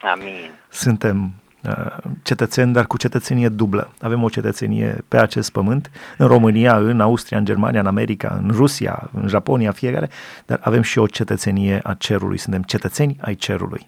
Amin. 0.00 0.50
Suntem 0.68 1.30
uh, 1.64 1.96
cetățeni, 2.22 2.72
dar 2.72 2.86
cu 2.86 2.96
cetățenie 2.96 3.48
dublă. 3.48 3.92
Avem 4.00 4.22
o 4.22 4.28
cetățenie 4.28 5.04
pe 5.08 5.18
acest 5.18 5.52
pământ, 5.52 5.90
în 6.18 6.26
România, 6.26 6.76
în 6.76 7.00
Austria, 7.00 7.38
în 7.38 7.44
Germania, 7.44 7.80
în 7.80 7.86
America, 7.86 8.38
în 8.42 8.50
Rusia, 8.50 9.10
în 9.12 9.28
Japonia, 9.28 9.72
fiecare, 9.72 10.08
dar 10.46 10.60
avem 10.62 10.82
și 10.82 10.98
o 10.98 11.06
cetățenie 11.06 11.80
a 11.82 11.94
cerului. 11.94 12.38
Suntem 12.38 12.62
cetățeni 12.62 13.16
ai 13.20 13.34
cerului. 13.34 13.86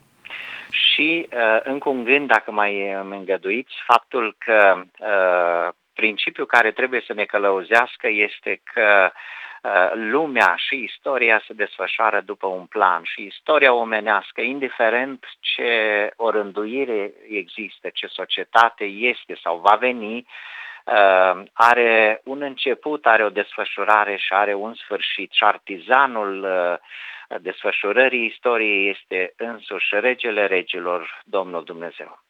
Și 0.71 1.29
uh, 1.33 1.61
încă 1.65 1.89
un 1.89 2.05
gând, 2.05 2.29
dacă 2.29 2.51
mai 2.53 2.97
îmi 3.03 3.17
îngăduiți, 3.17 3.73
faptul 3.87 4.37
că 4.39 4.83
uh, 4.99 5.69
principiul 6.01 6.47
care 6.47 6.71
trebuie 6.73 7.03
să 7.07 7.13
ne 7.13 7.25
călăuzească 7.25 8.09
este 8.09 8.61
că 8.73 9.11
uh, 9.13 9.91
lumea 9.95 10.55
și 10.57 10.75
istoria 10.83 11.43
se 11.47 11.53
desfășoară 11.53 12.21
după 12.21 12.47
un 12.47 12.67
plan 12.67 13.03
și 13.03 13.23
istoria 13.23 13.73
omenească, 13.73 14.41
indiferent 14.41 15.25
ce 15.41 15.73
orânduire 16.17 17.13
există, 17.29 17.89
ce 17.93 18.07
societate 18.07 18.85
este 18.85 19.39
sau 19.43 19.59
va 19.59 19.75
veni, 19.75 20.17
uh, 20.17 21.43
are 21.53 22.21
un 22.25 22.43
început, 22.43 23.07
are 23.07 23.25
o 23.25 23.37
desfășurare 23.41 24.17
și 24.17 24.33
are 24.33 24.55
un 24.55 24.75
sfârșit 24.75 25.33
și 25.33 25.45
artizanul 25.45 26.43
uh, 26.43 26.77
desfășurării 27.41 28.27
istoriei 28.27 28.91
este 28.91 29.33
însuși 29.37 30.01
regele 30.01 30.47
regilor, 30.47 31.23
Domnul 31.25 31.65
Dumnezeu. 31.65 32.30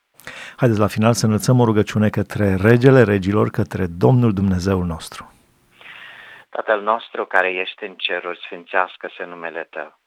Haideți 0.57 0.81
la 0.81 0.87
final 0.87 1.13
să 1.13 1.27
înălțăm 1.27 1.61
o 1.61 1.65
rugăciune 1.65 2.09
către 2.09 2.57
Regele 2.63 3.03
Regilor, 3.03 3.51
către 3.51 3.87
Domnul 3.87 4.33
Dumnezeul 4.33 4.85
nostru. 4.85 5.33
Tatăl 6.49 6.83
nostru 6.83 7.25
care 7.27 7.51
ești 7.53 7.85
în 7.85 7.95
ceruri, 7.95 8.41
sfințească-se 8.45 9.25
numele 9.25 9.67
Tău. 9.71 9.99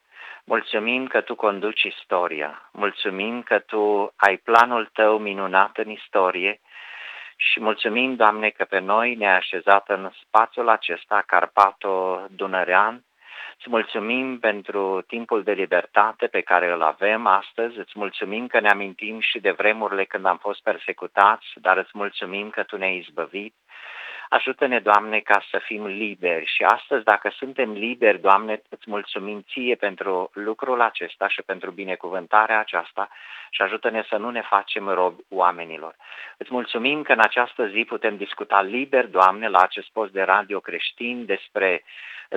Mulțumim 0.43 1.08
că 1.08 1.21
Tu 1.21 1.36
conduci 1.36 1.84
istoria, 1.84 2.69
mulțumim 2.71 3.41
că 3.41 3.60
Tu 3.60 4.13
ai 4.15 4.38
planul 4.38 4.89
Tău 4.93 5.17
minunat 5.17 5.78
în 5.78 5.89
istorie 5.89 6.62
și 7.36 7.60
mulțumim, 7.60 8.15
Doamne, 8.15 8.49
că 8.49 8.63
pe 8.63 8.80
noi 8.80 9.15
ne-ai 9.15 9.36
așezat 9.36 9.89
în 9.89 10.12
spațiul 10.21 10.69
acesta 10.69 11.23
Carpato-Dunărean, 11.26 13.04
Îți 13.58 13.70
mulțumim 13.70 14.39
pentru 14.39 15.02
timpul 15.08 15.44
de 15.44 15.52
libertate 15.52 16.28
pe 16.28 16.42
care 16.42 16.72
îl 16.72 16.82
avem 16.82 17.26
astăzi, 17.26 17.78
îți 17.78 17.92
mulțumim 17.96 18.48
că 18.48 18.60
ne 18.60 18.70
amintim 18.70 19.20
și 19.20 19.39
de 19.39 19.52
vremurile 19.52 20.06
când 20.06 20.26
am 20.26 20.38
fost 20.38 20.62
persecutați, 20.62 21.46
dar 21.56 21.78
îți 21.78 21.92
mulțumim 21.94 22.50
că 22.50 22.63
Tu 22.63 22.78
ne-ai 22.78 22.98
izbăvit. 22.98 23.56
Ajută-ne, 24.38 24.80
Doamne, 24.80 25.19
ca 25.19 25.43
să 25.50 25.62
fim 25.65 25.86
liberi 25.86 26.46
și 26.46 26.63
astăzi, 26.63 27.04
dacă 27.04 27.30
suntem 27.30 27.72
liberi, 27.72 28.22
Doamne, 28.22 28.62
îți 28.69 28.89
mulțumim 28.89 29.46
Ție 29.52 29.76
pentru 29.76 30.30
lucrul 30.34 30.82
acesta 30.82 31.28
și 31.28 31.41
pentru 31.41 31.72
binecuvântarea 31.72 32.60
aceasta 32.60 33.10
și 33.50 33.62
ajută-ne 33.62 34.04
să 34.10 34.17
nu 34.17 34.30
ne 34.30 34.41
facem 34.41 34.88
robi 34.88 35.24
oamenilor. 35.30 35.96
Îți 36.38 36.54
mulțumim 36.54 37.02
că 37.02 37.12
în 37.12 37.19
această 37.19 37.67
zi 37.67 37.86
putem 37.88 38.17
discuta 38.17 38.62
liber, 38.62 39.08
Doamne, 39.08 39.48
la 39.48 39.60
acest 39.60 39.88
post 39.91 40.12
de 40.12 40.22
radio 40.22 40.60
creștin 40.60 41.26
despre 41.26 41.84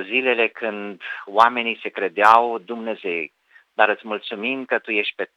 zilele 0.03 0.49
când 0.49 1.03
oamenii 1.25 1.79
se 1.83 1.89
credeau 1.89 2.59
Dumnezei, 2.59 3.33
dar 3.75 3.89
îți 3.89 4.07
mulțumim 4.07 4.65
că 4.65 4.79
Tu 4.79 4.91
ești 4.91 5.15
pe 5.15 5.31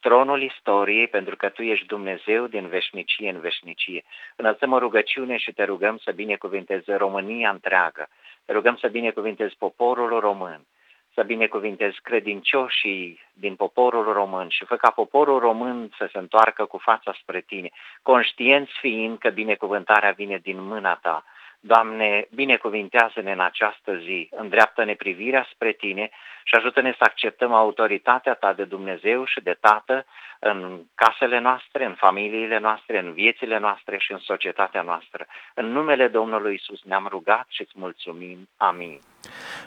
tronul 0.00 0.42
istoriei, 0.42 1.08
pentru 1.08 1.36
că 1.36 1.48
Tu 1.48 1.62
ești 1.62 1.86
Dumnezeu 1.86 2.46
din 2.46 2.66
veșnicie 2.66 3.30
în 3.30 3.40
veșnicie. 3.40 4.04
Înălțăm 4.36 4.72
o 4.72 4.78
rugăciune 4.78 5.36
și 5.36 5.52
te 5.52 5.64
rugăm 5.64 5.98
să 5.98 6.12
binecuvintezi 6.12 6.92
România 6.92 7.50
întreagă, 7.50 8.08
te 8.44 8.52
rugăm 8.52 8.76
să 8.76 8.88
binecuvintezi 8.88 9.56
poporul 9.58 10.20
român, 10.20 10.66
să 11.14 11.22
binecuvintezi 11.22 12.00
credincioșii 12.02 13.20
din 13.32 13.54
poporul 13.54 14.12
român 14.12 14.48
și 14.48 14.64
fă 14.64 14.76
ca 14.76 14.90
poporul 14.90 15.38
român 15.38 15.90
să 15.96 16.08
se 16.12 16.18
întoarcă 16.18 16.64
cu 16.64 16.78
fața 16.78 17.14
spre 17.20 17.40
Tine, 17.40 17.70
conștienți 18.02 18.72
fiind 18.80 19.18
că 19.18 19.30
binecuvântarea 19.30 20.10
vine 20.10 20.38
din 20.38 20.62
mâna 20.62 20.94
Ta 20.94 21.24
Doamne, 21.62 22.26
binecuvintează-ne 22.34 23.32
în 23.32 23.40
această 23.40 23.96
zi, 23.96 24.28
îndreaptă-ne 24.30 24.94
privirea 24.94 25.48
spre 25.52 25.72
Tine 25.72 26.10
și 26.50 26.56
ajută-ne 26.56 26.92
să 26.98 27.04
acceptăm 27.04 27.52
autoritatea 27.52 28.34
Ta 28.34 28.52
de 28.52 28.64
Dumnezeu 28.64 29.24
și 29.24 29.40
de 29.40 29.56
Tată 29.60 30.04
în 30.38 30.58
casele 30.94 31.40
noastre, 31.40 31.84
în 31.84 31.94
familiile 31.94 32.58
noastre, 32.58 32.98
în 32.98 33.12
viețile 33.12 33.58
noastre 33.58 33.98
și 33.98 34.12
în 34.12 34.18
societatea 34.18 34.82
noastră. 34.82 35.26
În 35.54 35.66
numele 35.66 36.08
Domnului 36.08 36.54
Isus 36.54 36.80
ne-am 36.84 37.06
rugat 37.10 37.46
și 37.48 37.60
îți 37.60 37.72
mulțumim. 37.74 38.48
Amin. 38.56 39.00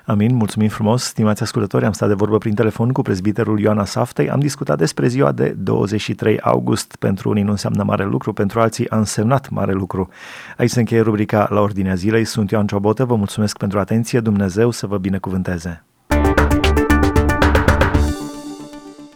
Amin, 0.06 0.36
mulțumim 0.36 0.70
frumos, 0.70 1.04
stimați 1.04 1.44
ascultători, 1.44 1.86
am 1.86 1.92
stat 1.92 2.08
de 2.08 2.14
vorbă 2.14 2.38
prin 2.38 2.56
telefon 2.56 2.92
cu 2.92 3.02
prezbiterul 3.02 3.60
Ioana 3.60 3.86
Saftei, 3.86 4.30
am 4.30 4.40
discutat 4.40 4.78
despre 4.78 5.08
ziua 5.08 5.32
de 5.32 5.50
23 5.50 6.40
august, 6.40 6.96
pentru 6.96 7.30
unii 7.30 7.44
nu 7.44 7.52
înseamnă 7.52 7.84
mare 7.84 8.04
lucru, 8.04 8.34
pentru 8.34 8.60
alții 8.60 8.90
a 8.90 8.98
însemnat 8.98 9.50
mare 9.50 9.74
lucru. 9.74 10.10
Aici 10.58 10.70
se 10.70 10.80
încheie 10.80 11.02
rubrica 11.02 11.38
La 11.38 11.46
Ordine 11.46 11.84
Ordinea 11.84 11.96
Zilei. 11.96 12.26
Sunt 12.26 12.52
Ioan 12.52 12.68
Ciobotă, 12.68 13.06
vă 13.06 13.16
mulțumesc 13.16 13.58
pentru 13.58 13.80
atenție, 13.80 14.20
Dumnezeu 14.20 14.72
să 14.72 14.88
vă 14.88 14.98
binecuvânteze. 14.98 15.84